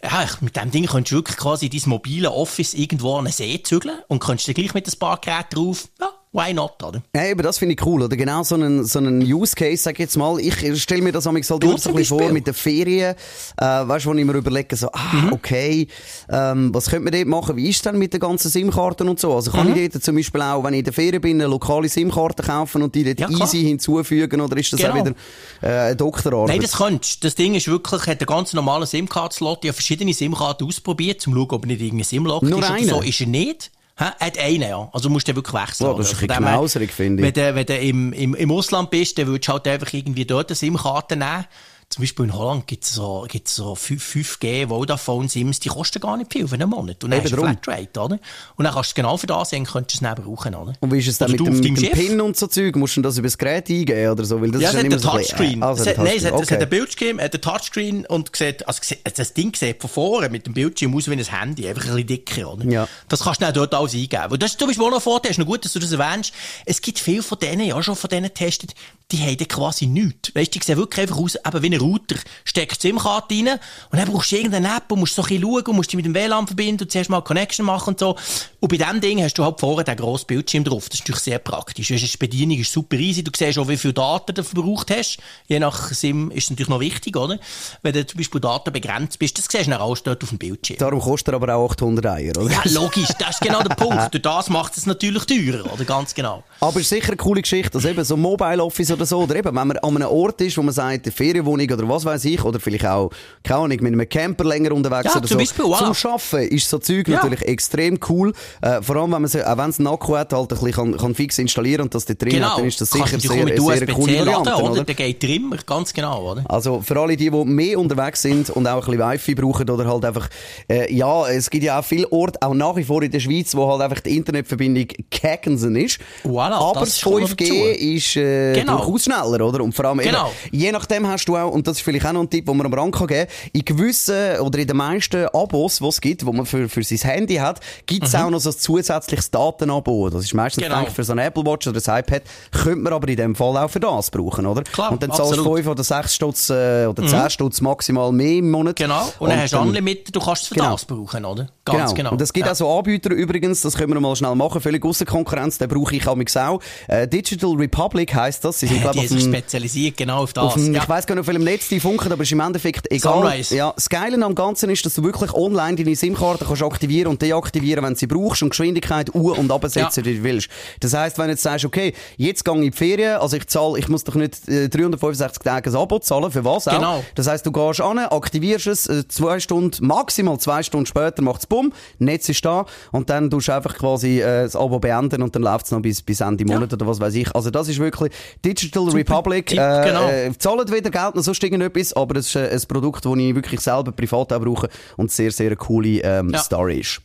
Ja, 0.00 0.26
mit 0.40 0.54
dem 0.54 0.70
Ding 0.70 0.86
könntest 0.86 1.10
du 1.10 1.16
wirklich 1.16 1.36
quasi 1.36 1.68
dein 1.68 1.82
mobile 1.86 2.30
Office 2.30 2.74
irgendwo 2.74 3.16
an 3.16 3.26
einen 3.26 3.32
See 3.32 3.60
zügeln 3.64 3.98
und 4.06 4.20
könntest 4.20 4.46
dann 4.46 4.54
gleich 4.54 4.74
mit 4.74 4.86
ein 4.86 4.96
paar 4.96 5.20
Geräten 5.20 5.56
drauf, 5.56 5.88
ja, 5.98 6.08
why 6.32 6.52
not, 6.52 6.82
oder? 6.82 7.02
Ja, 7.14 7.30
aber 7.32 7.42
das 7.42 7.58
finde 7.58 7.74
ich 7.74 7.86
cool, 7.86 8.02
oder? 8.02 8.16
Genau 8.16 8.42
so 8.42 8.54
einen, 8.54 8.84
so 8.84 8.98
einen 8.98 9.22
Use 9.22 9.54
Case, 9.54 9.82
sag 9.82 9.94
ich 9.94 10.00
jetzt 10.00 10.16
mal. 10.16 10.38
Ich 10.38 10.82
stelle 10.82 11.02
mir 11.02 11.12
das 11.12 11.26
halt 11.26 11.44
so 11.44 11.58
ein 11.58 11.60
bisschen 11.94 12.04
vor 12.04 12.28
mit 12.30 12.46
den 12.46 12.54
Ferien, 12.54 13.14
äh, 13.56 13.64
weißt 13.64 14.04
du, 14.04 14.10
wo 14.10 14.14
ich 14.14 14.24
mir 14.24 14.32
überlege, 14.32 14.76
so, 14.76 14.90
ah, 14.92 15.12
mhm. 15.12 15.32
okay, 15.32 15.88
ähm, 16.28 16.74
was 16.74 16.90
könnte 16.90 17.04
man 17.04 17.12
dort 17.12 17.26
machen? 17.26 17.56
Wie 17.56 17.68
ist 17.68 17.84
denn 17.84 17.98
mit 17.98 18.12
den 18.12 18.20
ganzen 18.20 18.50
SIM-Karten 18.50 19.08
und 19.08 19.18
so? 19.18 19.34
Also 19.34 19.50
kann 19.50 19.70
mhm. 19.70 19.76
ich 19.76 19.90
dort 19.90 20.04
zum 20.04 20.16
Beispiel 20.16 20.42
auch, 20.42 20.62
wenn 20.64 20.74
ich 20.74 20.80
in 20.80 20.84
der 20.84 20.92
Ferien 20.92 21.20
bin, 21.20 21.40
eine 21.40 21.50
lokale 21.50 21.88
SIM-Karte 21.88 22.42
kaufen 22.42 22.67
und 22.74 22.94
die 22.94 23.04
dort 23.04 23.20
ja, 23.20 23.28
easy 23.30 23.62
hinzufügen, 23.62 24.40
oder 24.40 24.56
ist 24.56 24.72
das 24.72 24.80
genau. 24.80 24.92
auch 24.92 25.04
wieder 25.04 25.14
äh, 25.60 25.96
Doktorarbeit? 25.96 26.48
Nein, 26.48 26.60
das 26.60 26.76
könntest 26.76 27.24
Das 27.24 27.34
Ding 27.34 27.54
ist 27.54 27.68
wirklich, 27.68 28.02
hat 28.02 28.20
einen 28.20 28.26
ganz 28.26 28.52
normalen 28.52 28.86
SIM-Card-Slot. 28.86 29.64
Ich 29.64 29.68
habe 29.68 29.74
verschiedene 29.74 30.12
SIM-Karten 30.14 30.64
ausprobiert, 30.64 31.26
um 31.26 31.32
zu 31.34 31.38
schauen, 31.38 31.50
ob 31.50 31.66
nicht 31.66 31.80
irgendein 31.80 32.04
SIM-Lock 32.04 32.42
ist. 32.42 32.50
Nur 32.50 32.70
eine? 32.70 32.86
So 32.86 33.00
ist 33.00 33.20
er 33.20 33.26
nicht. 33.26 33.70
Ha? 33.98 34.14
Hat 34.20 34.38
einen, 34.38 34.62
ja. 34.62 34.88
Also 34.92 35.10
musst 35.10 35.26
du 35.26 35.34
wirklich 35.34 35.60
wechseln. 35.60 35.88
Oh, 35.88 35.94
das 35.94 36.12
ist 36.12 36.22
ein 36.22 36.28
bisschen 36.28 36.44
knauserig, 36.44 36.92
finde 36.92 37.26
ich. 37.26 37.34
Wenn 37.34 37.44
du, 37.44 37.54
wenn 37.54 37.66
du 37.66 37.78
im, 37.78 38.12
im, 38.12 38.34
im 38.34 38.50
Ausland 38.52 38.90
bist, 38.90 39.18
dann 39.18 39.26
würdest 39.26 39.48
du 39.48 39.52
halt 39.52 39.66
einfach 39.66 39.92
irgendwie 39.92 40.24
dort 40.24 40.50
eine 40.50 40.56
SIM-Karte 40.56 41.16
nehmen 41.16 41.46
zum 41.90 42.02
Beispiel 42.02 42.26
in 42.26 42.34
Holland 42.34 42.66
gibt 42.66 42.84
es 42.84 42.92
so, 42.92 43.24
gibt's 43.28 43.54
so 43.54 43.72
5G 43.72 44.68
Vodafone 44.68 45.26
Sims, 45.26 45.58
die 45.58 45.70
kosten 45.70 46.00
gar 46.00 46.18
nicht 46.18 46.30
viel 46.30 46.46
für 46.46 46.54
einen 46.54 46.68
Monat. 46.68 47.02
Und 47.02 47.10
dann 47.10 47.22
hast 47.22 47.32
du 47.32 47.38
Flatrate, 47.38 48.00
oder? 48.00 48.18
Und 48.56 48.64
dann 48.64 48.74
kannst 48.74 48.90
du 48.90 48.94
genau 48.96 49.16
für 49.16 49.26
das 49.26 49.50
sehen, 49.50 49.64
könntest 49.64 50.02
du 50.02 50.04
es 50.04 50.14
dann 50.14 50.22
brauchen, 50.22 50.54
oder? 50.54 50.74
Und 50.80 50.92
wie 50.92 50.98
ist 50.98 51.08
es 51.08 51.16
dann 51.16 51.30
mit 51.30 51.40
dem, 51.40 51.58
mit 51.58 51.64
dem 51.64 51.92
Pin 51.92 52.20
und 52.20 52.36
so 52.36 52.46
Zeug? 52.46 52.76
Musst 52.76 52.98
du 52.98 53.00
das 53.00 53.16
über 53.16 53.26
das 53.26 53.38
Gerät 53.38 53.70
eingeben 53.70 54.10
oder 54.10 54.22
so? 54.26 54.38
Weil 54.38 54.50
das 54.50 54.60
ja, 54.60 54.68
ist 54.68 54.74
es 54.74 54.84
hat 54.84 54.92
einen 54.92 55.00
Touchscreen. 55.00 55.62
Also 55.62 55.82
es 55.82 55.88
hat, 55.88 56.04
nein, 56.04 56.14
es 56.18 56.24
hat, 56.26 56.32
okay. 56.34 56.42
es 56.42 56.50
hat 56.50 56.60
einen 56.60 56.68
Bildschirm, 56.68 57.20
hat 57.20 57.34
einen 57.34 57.40
Touchscreen 57.40 58.06
und 58.06 58.36
sieht, 58.36 58.68
also 58.68 58.80
das 59.16 59.32
Ding 59.32 59.56
sieht 59.56 59.80
von 59.80 59.88
vorne 59.88 60.28
mit 60.28 60.44
dem 60.44 60.52
Bildschirm 60.52 60.94
aus 60.94 61.08
wie 61.08 61.14
ein 61.14 61.24
Handy, 61.24 61.66
einfach 61.68 61.86
ein 61.86 61.92
bisschen 61.92 62.06
dicker, 62.06 62.52
oder? 62.52 62.66
Ja. 62.66 62.86
Das 63.08 63.20
kannst 63.20 63.40
du 63.40 63.46
dann 63.46 63.54
dort 63.54 63.72
alles 63.72 63.94
eingeben. 63.94 64.30
Und 64.30 64.42
das 64.42 64.50
ist 64.50 64.58
zum 64.58 64.68
Beispiel 64.68 64.84
auch 64.84 64.90
noch 64.90 64.98
ein 64.98 65.02
Vorteil, 65.02 65.30
ist 65.30 65.38
noch 65.38 65.46
gut, 65.46 65.64
dass 65.64 65.72
du 65.72 65.78
das 65.78 65.92
erwähnst. 65.92 66.34
Es 66.66 66.82
gibt 66.82 66.98
viele 66.98 67.22
von 67.22 67.38
denen, 67.38 67.66
ja 67.66 67.82
schon 67.82 67.96
von 67.96 68.10
denen 68.10 68.24
getestet, 68.24 68.74
die 69.10 69.18
haben 69.18 69.48
quasi 69.48 69.86
nichts. 69.86 70.34
Weißt 70.34 70.54
du, 70.54 70.58
die 70.58 70.64
sehen 70.66 70.76
wirklich 70.76 71.00
einfach 71.00 71.16
aus, 71.16 71.36
eben 71.36 71.62
wie 71.62 71.77
ein 71.78 71.82
Router. 71.84 72.16
Steckst 72.44 72.82
SIM-Karte 72.82 73.34
rein 73.34 73.58
und 73.90 73.98
dann 73.98 74.10
brauchst 74.10 74.32
du 74.32 74.36
irgendeine 74.36 74.76
App 74.76 74.90
und 74.90 75.00
musst 75.00 75.14
so 75.14 75.22
ein 75.22 75.28
bisschen 75.28 75.42
schauen 75.42 75.66
und 75.66 75.76
musst 75.76 75.90
dich 75.90 75.96
mit 75.96 76.06
dem 76.06 76.14
WLAN 76.14 76.46
verbinden 76.46 76.82
und 76.82 76.92
zuerst 76.92 77.10
mal 77.10 77.22
Connection 77.22 77.64
machen 77.64 77.90
und 77.90 78.00
so. 78.00 78.16
Und 78.60 78.68
bei 78.68 78.76
diesem 78.76 79.00
Ding 79.00 79.22
hast 79.22 79.34
du 79.34 79.44
halt 79.44 79.60
vorne 79.60 79.84
den 79.84 79.96
grossen 79.96 80.26
Bildschirm 80.26 80.64
drauf. 80.64 80.88
Das 80.88 80.98
ist 80.98 81.04
natürlich 81.04 81.22
sehr 81.22 81.38
praktisch. 81.38 81.90
Weißt, 81.90 82.14
die 82.14 82.16
Bedienung 82.18 82.58
ist 82.58 82.72
super 82.72 82.96
easy. 82.96 83.22
Du 83.22 83.30
siehst 83.36 83.58
auch, 83.58 83.68
wie 83.68 83.76
viel 83.76 83.92
Daten 83.92 84.34
du 84.34 84.42
verbraucht 84.42 84.90
hast. 84.90 85.18
Je 85.46 85.58
nach 85.58 85.92
SIM 85.92 86.30
ist 86.30 86.44
es 86.44 86.50
natürlich 86.50 86.68
noch 86.68 86.80
wichtig, 86.80 87.16
oder? 87.16 87.38
Wenn 87.82 87.92
du 87.92 88.06
zum 88.06 88.18
Beispiel 88.18 88.40
Daten 88.40 88.72
begrenzt 88.72 89.18
bist, 89.18 89.38
das 89.38 89.46
siehst 89.50 89.66
du 89.66 89.70
dann 89.70 89.80
alles 89.80 90.02
dort 90.02 90.22
auf 90.22 90.30
dem 90.30 90.38
Bildschirm. 90.38 90.78
Darum 90.78 91.00
kostet 91.00 91.28
er 91.28 91.34
aber 91.34 91.54
auch 91.54 91.70
800 91.70 92.06
Eier, 92.06 92.36
oder? 92.36 92.50
Ja, 92.50 92.62
logisch. 92.72 93.08
Das 93.18 93.36
ist 93.36 93.40
genau 93.40 93.62
der 93.62 93.74
Punkt. 93.74 94.12
Durch 94.12 94.22
das 94.22 94.48
macht 94.48 94.76
es 94.76 94.86
natürlich 94.86 95.24
teurer, 95.24 95.72
oder? 95.72 95.84
Ganz 95.84 96.14
genau. 96.14 96.42
Aber 96.60 96.76
es 96.76 96.82
ist 96.82 96.88
sicher 96.88 97.08
eine 97.08 97.16
coole 97.16 97.42
Geschichte, 97.42 97.70
dass 97.70 97.84
eben 97.84 98.04
so 98.04 98.16
Mobile 98.16 98.62
Office 98.62 98.90
oder 98.90 99.06
so, 99.06 99.20
oder 99.20 99.36
eben, 99.36 99.54
wenn 99.54 99.68
man 99.68 99.78
an 99.78 99.96
einem 99.96 100.08
Ort 100.08 100.40
ist, 100.40 100.56
wo 100.58 100.62
man 100.62 100.74
sagt, 100.74 101.06
eine 101.06 101.12
Ferienwohnung 101.12 101.67
oder 101.72 101.88
was 101.88 102.04
weiß 102.04 102.24
ich, 102.26 102.44
oder 102.44 102.60
vielleicht 102.60 102.86
auch, 102.86 103.10
keine 103.42 103.60
Ahnung, 103.60 103.78
mit 103.80 103.92
einem 103.92 104.08
Camper 104.08 104.44
länger 104.44 104.72
unterwegs 104.72 105.12
ja, 105.12 105.18
oder 105.18 105.26
zum 105.26 105.38
so. 105.38 105.38
Beispiel, 105.38 105.64
wow. 105.64 105.96
Zum 105.96 106.10
Arbeiten 106.10 106.54
ist 106.54 106.68
so 106.68 106.78
Zeug 106.78 107.08
ja. 107.08 107.16
natürlich 107.16 107.42
extrem 107.42 107.98
cool. 108.08 108.32
Äh, 108.60 108.82
vor 108.82 108.96
allem, 108.96 109.12
wenn 109.12 109.22
man 109.22 109.30
auch 109.30 109.58
wenn 109.58 109.70
es 109.70 109.78
einen 109.78 109.88
Akku 109.88 110.16
hat, 110.16 110.32
halt 110.32 110.52
ein 110.52 110.58
bisschen 110.58 110.72
kann, 110.72 110.96
kann 110.96 111.14
fix 111.14 111.38
installieren 111.38 111.82
und 111.82 111.94
das 111.94 112.04
da 112.04 112.14
drin 112.14 112.30
genau. 112.30 112.50
hat, 112.50 112.58
dann 112.58 112.66
ist 112.66 112.80
das 112.80 112.90
sicher 112.90 113.18
sehr, 113.18 113.46
sehr, 113.46 113.56
sehr 113.56 113.86
coole 113.88 114.18
Variante, 114.18 114.50
laden, 114.50 114.68
oder? 114.70 114.84
Der 114.84 114.94
geht 114.94 115.24
immer, 115.24 115.56
ganz 115.58 115.92
genau, 115.92 116.32
oder? 116.32 116.44
Also, 116.48 116.80
für 116.80 116.98
alle 116.98 117.16
die, 117.16 117.30
die 117.30 117.44
mehr 117.44 117.78
unterwegs 117.78 118.22
sind 118.22 118.50
und 118.50 118.66
auch 118.66 118.86
ein 118.86 118.98
bisschen 118.98 119.10
Wi-Fi 119.10 119.34
brauchen 119.34 119.68
oder 119.70 119.86
halt 119.86 120.04
einfach, 120.04 120.28
äh, 120.68 120.92
ja, 120.92 121.28
es 121.28 121.50
gibt 121.50 121.64
ja 121.64 121.78
auch 121.78 121.84
viele 121.84 122.10
Orte, 122.12 122.40
auch 122.42 122.54
nach 122.54 122.76
wie 122.76 122.84
vor 122.84 123.02
in 123.02 123.10
der 123.10 123.20
Schweiz, 123.20 123.54
wo 123.54 123.70
halt 123.70 123.82
einfach 123.82 124.00
die 124.00 124.16
Internetverbindung 124.16 124.86
Kackensen 125.10 125.76
ist. 125.76 126.00
Voilà, 126.24 126.54
Aber 126.54 126.80
das 126.80 127.00
5G 127.02 127.72
ist 127.72 128.16
äh, 128.16 128.54
genau. 128.54 128.78
durchaus 128.78 129.04
schneller, 129.04 129.46
oder? 129.46 129.62
Und 129.62 129.74
vor 129.74 129.86
allem 129.86 129.98
genau. 129.98 130.30
eben, 130.44 130.56
je 130.56 130.72
nachdem 130.72 131.06
hast 131.06 131.26
du 131.26 131.36
auch, 131.36 131.52
und 131.58 131.66
das 131.66 131.78
ist 131.78 131.82
vielleicht 131.82 132.06
auch 132.06 132.12
noch 132.12 132.22
ein 132.22 132.30
Tipp, 132.30 132.46
den 132.46 132.56
man 132.56 132.66
am 132.66 132.72
Rand 132.72 132.94
kann 132.94 133.06
geben 133.08 133.28
kann, 133.28 133.50
in 133.52 133.64
gewissen 133.64 134.40
oder 134.40 134.58
in 134.58 134.66
den 134.66 134.76
meisten 134.76 135.26
Abos, 135.26 135.78
die 135.78 135.86
es 135.86 136.00
gibt, 136.00 136.24
wo 136.24 136.32
man 136.32 136.46
für, 136.46 136.68
für 136.68 136.82
sein 136.82 136.98
Handy 136.98 137.36
hat, 137.36 137.60
gibt 137.86 138.06
es 138.06 138.12
mhm. 138.12 138.20
auch 138.20 138.30
noch 138.30 138.38
so 138.38 138.50
ein 138.50 138.56
zusätzliches 138.56 139.30
Datenabo. 139.30 140.08
Das 140.08 140.24
ist 140.24 140.34
meistens 140.34 140.64
genau. 140.64 140.86
für 140.86 141.04
so 141.04 141.12
ein 141.12 141.18
Apple 141.18 141.44
Watch 141.44 141.66
oder 141.66 141.80
ein 141.84 142.00
iPad, 142.00 142.22
könnte 142.52 142.78
man 142.78 142.92
aber 142.92 143.08
in 143.08 143.16
dem 143.16 143.34
Fall 143.34 143.56
auch 143.56 143.68
für 143.68 143.80
das 143.80 144.10
brauchen, 144.10 144.46
oder? 144.46 144.62
Klar, 144.62 144.92
und 144.92 145.02
dann 145.02 145.12
zahlst 145.12 145.36
du 145.36 145.54
5 145.54 145.66
oder 145.66 145.84
6 145.84 146.14
Stutz 146.14 146.50
äh, 146.50 146.86
oder 146.86 147.06
10 147.06 147.22
mhm. 147.22 147.30
Stutz 147.30 147.60
maximal 147.60 148.12
mehr 148.12 148.38
im 148.38 148.50
Monat. 148.50 148.76
Genau, 148.76 149.02
und, 149.02 149.12
und 149.20 149.30
dann 149.30 149.40
hast 149.40 149.52
du 149.52 149.58
Unlimited, 149.58 150.14
du 150.14 150.20
kannst 150.20 150.42
es 150.42 150.48
für 150.48 150.54
genau. 150.54 150.72
das 150.72 150.84
brauchen, 150.84 151.24
oder? 151.24 151.48
Ganz 151.76 151.90
genau. 151.90 151.94
genau. 151.94 152.10
Und 152.12 152.20
es 152.22 152.32
gibt 152.32 152.46
Ja. 152.46 152.52
auch 152.52 152.56
so 152.56 152.70
Anbieter 152.78 153.10
übrigens, 153.10 153.62
das 153.62 153.74
können 153.76 153.92
wir 153.92 154.00
mal 154.00 154.14
schnell 154.16 154.34
machen, 154.34 154.60
völlig 154.60 154.84
außer 154.84 155.04
Konkurrenz, 155.04 155.58
den 155.58 155.68
brauche 155.68 155.94
ich 155.96 156.06
auch. 156.06 156.60
Äh, 156.86 157.06
Digital 157.08 157.50
Republic 157.56 158.14
heisst 158.14 158.44
das. 158.44 158.60
Sie 158.60 158.66
sind, 158.66 158.76
Ja, 158.82 158.82
glaube 158.92 158.98
die 159.00 159.14
auf 159.14 159.20
dem, 159.20 159.32
spezialisiert 159.32 159.96
genau 159.96 160.22
auf 160.22 160.32
das. 160.32 160.44
auf 160.44 160.54
dem, 160.54 160.74
ja. 160.74 160.82
ich 160.82 160.88
weiss 160.88 161.06
gar 161.06 161.14
nicht, 161.14 161.20
auf 161.22 161.26
welchem 161.26 161.44
Netz 161.44 161.68
die 161.68 161.80
funken, 161.80 162.12
aber 162.12 162.22
es 162.22 162.28
ist 162.28 162.32
im 162.32 162.40
Endeffekt 162.40 162.90
egal. 162.90 163.14
Sunrise. 163.22 163.56
Ja, 163.56 163.72
das 163.74 163.88
Geile 163.88 164.24
am 164.24 164.34
Ganzen 164.34 164.70
ist, 164.70 164.84
dass 164.86 164.94
du 164.94 165.02
wirklich 165.02 165.32
online 165.32 165.76
deine 165.76 165.94
SIM-Karte 165.96 166.44
kannst 166.44 166.62
aktivieren 166.62 167.08
und 167.08 167.22
deaktivieren, 167.22 167.84
wenn 167.84 167.94
du 167.94 167.98
sie 167.98 168.06
brauchst 168.06 168.42
und 168.42 168.50
Geschwindigkeit 168.50 169.14
u- 169.14 169.32
und 169.32 169.50
absetzen, 169.50 170.04
Ja. 170.04 170.10
wie 170.10 170.16
du 170.18 170.22
willst. 170.22 170.48
Das 170.80 170.94
heisst, 170.94 171.18
wenn 171.18 171.26
du 171.26 171.30
jetzt 171.32 171.42
sagst, 171.42 171.64
okay, 171.64 171.94
jetzt 172.16 172.44
gehe 172.44 172.54
ich 172.54 172.58
in 172.60 172.70
die 172.70 172.76
Ferien, 172.76 173.16
also 173.18 173.36
ich 173.36 173.46
zahle, 173.46 173.78
ich 173.78 173.88
muss 173.88 174.04
doch 174.04 174.14
nicht 174.14 174.48
äh, 174.48 174.68
365 174.68 175.42
Tage 175.42 175.70
ein 175.70 175.76
Abo 175.76 175.98
zahlen, 175.98 176.30
für 176.30 176.44
was 176.44 176.68
auch. 176.68 176.72
Genau. 176.74 177.04
Das 177.14 177.26
heisst, 177.26 177.46
du 177.46 177.52
gehst 177.52 177.80
an, 177.80 177.98
aktivierst 177.98 178.66
es, 178.66 178.86
äh, 178.86 179.06
zwei 179.08 179.40
Stunden, 179.40 179.86
maximal 179.86 180.38
zwei 180.38 180.62
Stunden 180.62 180.86
später 180.86 181.22
macht's 181.22 181.46
bumm, 181.58 181.72
Netz 181.98 182.28
ist 182.28 182.44
da 182.44 182.64
und 182.92 183.10
dann 183.10 183.30
tust 183.30 183.48
du 183.48 183.52
einfach 183.52 183.76
quasi 183.76 184.20
äh, 184.20 184.42
das 184.42 184.56
Abo 184.56 184.78
beenden 184.78 185.22
und 185.22 185.34
dann 185.34 185.42
läuft's 185.42 185.70
noch 185.70 185.80
bis, 185.80 186.02
bis 186.02 186.20
Ende 186.20 186.44
Monat 186.44 186.72
oder 186.72 186.86
was 186.86 187.00
weiß 187.00 187.14
ich. 187.14 187.34
Also 187.34 187.50
das 187.50 187.68
ist 187.68 187.78
wirklich 187.78 188.12
Digital 188.44 188.84
Republic. 188.84 189.46
Tipp, 189.46 189.58
äh, 189.58 189.84
genau. 189.84 190.08
äh, 190.08 190.32
zahlen 190.38 190.70
weder 190.70 190.90
Geld 190.90 191.14
noch 191.14 191.22
sonst 191.22 191.42
irgendetwas, 191.42 191.92
aber 191.94 192.16
es 192.16 192.26
ist 192.26 192.36
äh, 192.36 192.48
ein 192.50 192.60
Produkt, 192.68 193.04
das 193.04 193.16
ich 193.16 193.34
wirklich 193.34 193.60
selber 193.60 193.92
privat 193.92 194.32
auch 194.32 194.40
brauche 194.40 194.68
und 194.96 195.10
sehr, 195.10 195.30
sehr 195.30 195.48
eine 195.48 195.56
coole 195.56 196.00
ähm, 196.02 196.30
Ja. 196.30 196.38
Story 196.38 196.80
ist. 196.80 197.00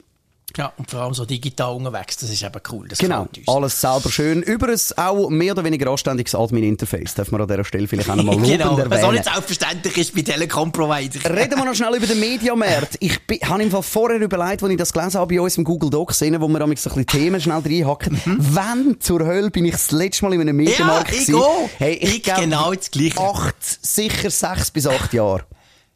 Ja, 0.57 0.71
und 0.77 0.89
vor 0.89 1.01
allem 1.01 1.13
so 1.13 1.25
digital 1.25 1.75
unterwegs, 1.75 2.17
das 2.17 2.29
ist 2.29 2.43
eben 2.43 2.61
cool. 2.71 2.87
Das 2.87 2.99
Genau, 2.99 3.27
alles 3.47 3.79
selber 3.81 4.09
schön. 4.09 4.43
Über 4.43 4.69
ein 4.69 4.79
auch 4.97 5.29
mehr 5.29 5.53
oder 5.53 5.63
weniger 5.63 5.89
anständiges 5.89 6.35
Admin-Interface. 6.35 7.15
Darf 7.15 7.31
man 7.31 7.41
an 7.41 7.47
dieser 7.47 7.63
Stelle 7.65 7.87
vielleicht 7.87 8.09
auch 8.09 8.15
noch 8.15 8.23
mal 8.23 8.31
lobend 8.33 8.47
genau, 8.49 8.77
was 8.77 8.81
auch 8.85 8.91
erwähnen. 8.91 9.11
nicht 9.13 9.23
selbstverständlich 9.25 9.97
ist 9.97 10.15
bei 10.15 10.21
Telekom-Provider. 10.21 11.29
Reden 11.35 11.57
wir 11.57 11.65
noch 11.65 11.73
schnell 11.73 11.95
über 11.95 12.07
den 12.07 12.19
Mediamarkt. 12.19 12.97
Ich 12.99 13.19
habe 13.45 13.63
im 13.63 13.71
Fall 13.71 13.83
vorher 13.83 14.19
überlegt, 14.19 14.63
als 14.63 14.71
ich 14.71 14.77
das 14.77 14.93
gelesen 14.93 15.19
habe 15.19 15.33
bei 15.35 15.41
uns 15.41 15.57
im 15.57 15.63
Google 15.63 15.89
Docs, 15.89 16.21
wo 16.21 16.25
wir 16.25 16.37
manchmal 16.47 16.77
so 16.77 16.89
ein 16.91 17.05
bisschen 17.05 17.07
Themen 17.07 17.41
schnell 17.41 17.57
reinhacken. 17.59 18.21
Wann 18.25 18.97
zur 18.99 19.25
Hölle 19.25 19.49
bin 19.49 19.65
ich 19.65 19.73
das 19.73 19.91
letzte 19.91 20.25
Mal 20.25 20.33
in 20.33 20.41
einem 20.41 20.55
Mediamarkt 20.55 21.11
Mhm. 21.11 21.15
Ja, 21.15 21.19
ich 21.21 21.27
gewesen? 21.27 21.69
Hey, 21.77 21.93
ich, 21.95 22.27
Ich 22.27 22.35
genau 22.35 22.73
das 22.73 22.91
Gleiche. 22.91 23.19
Acht, 23.19 23.55
sicher 23.81 24.29
sechs 24.29 24.71
bis 24.71 24.87
acht 24.87 25.13
Jahre. 25.13 25.43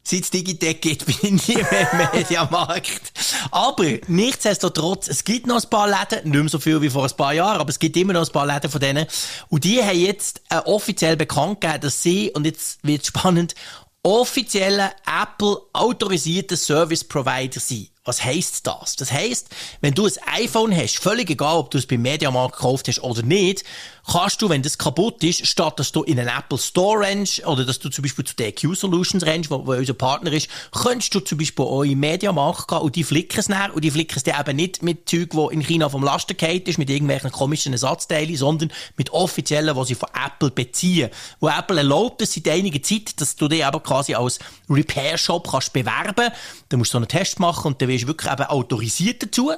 Seit 0.09 0.21
es 0.21 0.29
Digitec 0.29 0.81
gibt, 0.81 1.05
bin 1.21 1.35
ich 1.35 1.47
nie 1.49 1.55
mehr 1.55 1.91
im 1.91 2.17
Mediamarkt. 2.17 3.11
Aber 3.51 3.83
nichtsdestotrotz, 4.07 5.09
es 5.09 5.25
gibt 5.25 5.47
noch 5.47 5.61
ein 5.61 5.69
paar 5.69 5.85
Läden, 5.85 6.31
nicht 6.31 6.39
mehr 6.39 6.47
so 6.47 6.59
viel 6.59 6.81
wie 6.81 6.89
vor 6.89 7.03
ein 7.03 7.17
paar 7.17 7.33
Jahren, 7.33 7.59
aber 7.59 7.69
es 7.69 7.77
gibt 7.77 7.97
immer 7.97 8.13
noch 8.13 8.25
ein 8.25 8.31
paar 8.31 8.45
Läden 8.45 8.71
von 8.71 8.79
denen. 8.79 9.05
Und 9.49 9.65
die 9.65 9.83
haben 9.83 9.99
jetzt 9.99 10.43
äh, 10.49 10.59
offiziell 10.59 11.17
bekannt 11.17 11.59
gegeben, 11.59 11.81
dass 11.81 12.01
sie, 12.01 12.31
und 12.31 12.45
jetzt 12.45 12.79
wird 12.83 13.05
spannend, 13.05 13.53
offizielle 14.01 14.91
Apple 15.05 15.57
autorisierter 15.73 16.55
Service 16.55 17.03
Provider 17.03 17.59
sind. 17.59 17.89
Was 18.05 18.23
heisst 18.23 18.65
das? 18.65 18.95
Das 18.95 19.11
heisst, 19.11 19.49
wenn 19.81 19.93
du 19.93 20.05
ein 20.05 20.13
iPhone 20.41 20.73
hast, 20.73 20.99
völlig 20.99 21.29
egal, 21.29 21.57
ob 21.57 21.71
du 21.71 21.77
es 21.77 21.85
beim 21.85 22.01
Mediamarkt 22.01 22.55
gekauft 22.55 22.87
hast 22.87 23.03
oder 23.03 23.23
nicht, 23.23 23.65
kannst 24.11 24.41
du, 24.41 24.49
wenn 24.49 24.63
das 24.63 24.77
kaputt 24.77 25.23
ist, 25.23 25.45
statt 25.45 25.79
dass 25.79 25.91
du 25.91 26.03
in 26.03 26.19
einen 26.19 26.29
Apple 26.29 26.57
Store 26.57 27.01
rennst, 27.01 27.45
oder 27.45 27.65
dass 27.65 27.79
du 27.79 27.89
zum 27.89 28.03
Beispiel 28.03 28.25
zu 28.25 28.35
DQ 28.35 28.75
Solutions 28.75 29.25
rennst, 29.25 29.51
wo, 29.51 29.65
wo 29.65 29.73
unser 29.73 29.93
Partner 29.93 30.31
ist, 30.31 30.47
könntest 30.71 31.13
du 31.13 31.19
zum 31.19 31.37
Beispiel 31.37 31.65
auch 31.65 31.83
in 31.83 31.99
Mediamarkt 31.99 32.67
gehen 32.67 32.77
und 32.79 32.95
die 32.95 33.03
flicken 33.03 33.39
es 33.39 33.49
näher, 33.49 33.71
und 33.73 33.83
die 33.83 33.91
flicken 33.91 34.15
es 34.17 34.23
dann 34.23 34.39
eben 34.39 34.55
nicht 34.55 34.81
mit 34.83 35.09
Zeug, 35.09 35.29
wo 35.33 35.49
in 35.49 35.61
China 35.61 35.89
vom 35.89 36.03
Laster 36.03 36.35
ist, 36.47 36.77
mit 36.77 36.89
irgendwelchen 36.89 37.31
komischen 37.31 37.73
Ersatzteilen, 37.73 38.35
sondern 38.35 38.71
mit 38.95 39.11
offiziellen, 39.11 39.75
die 39.75 39.85
sie 39.85 39.95
von 39.95 40.09
Apple 40.13 40.51
beziehen. 40.51 41.09
Wo 41.39 41.49
Apple 41.49 41.77
erlaubt 41.77 42.21
es 42.21 42.33
seit 42.33 42.47
einiger 42.47 42.81
Zeit, 42.81 43.19
dass 43.19 43.35
du 43.35 43.47
dich 43.47 43.65
aber 43.65 43.79
quasi 43.81 44.13
als 44.15 44.39
Repair-Shop 44.69 45.49
kannst 45.49 45.73
bewerben. 45.73 46.31
Da 46.69 46.77
musst 46.77 46.91
du 46.91 46.93
so 46.93 46.97
einen 46.99 47.07
Test 47.07 47.39
machen 47.39 47.67
und 47.67 47.81
dann 47.81 47.89
wirst 47.89 48.03
du 48.03 48.07
wirklich 48.07 48.31
eben 48.31 48.43
autorisiert 48.43 49.23
dazu. 49.23 49.51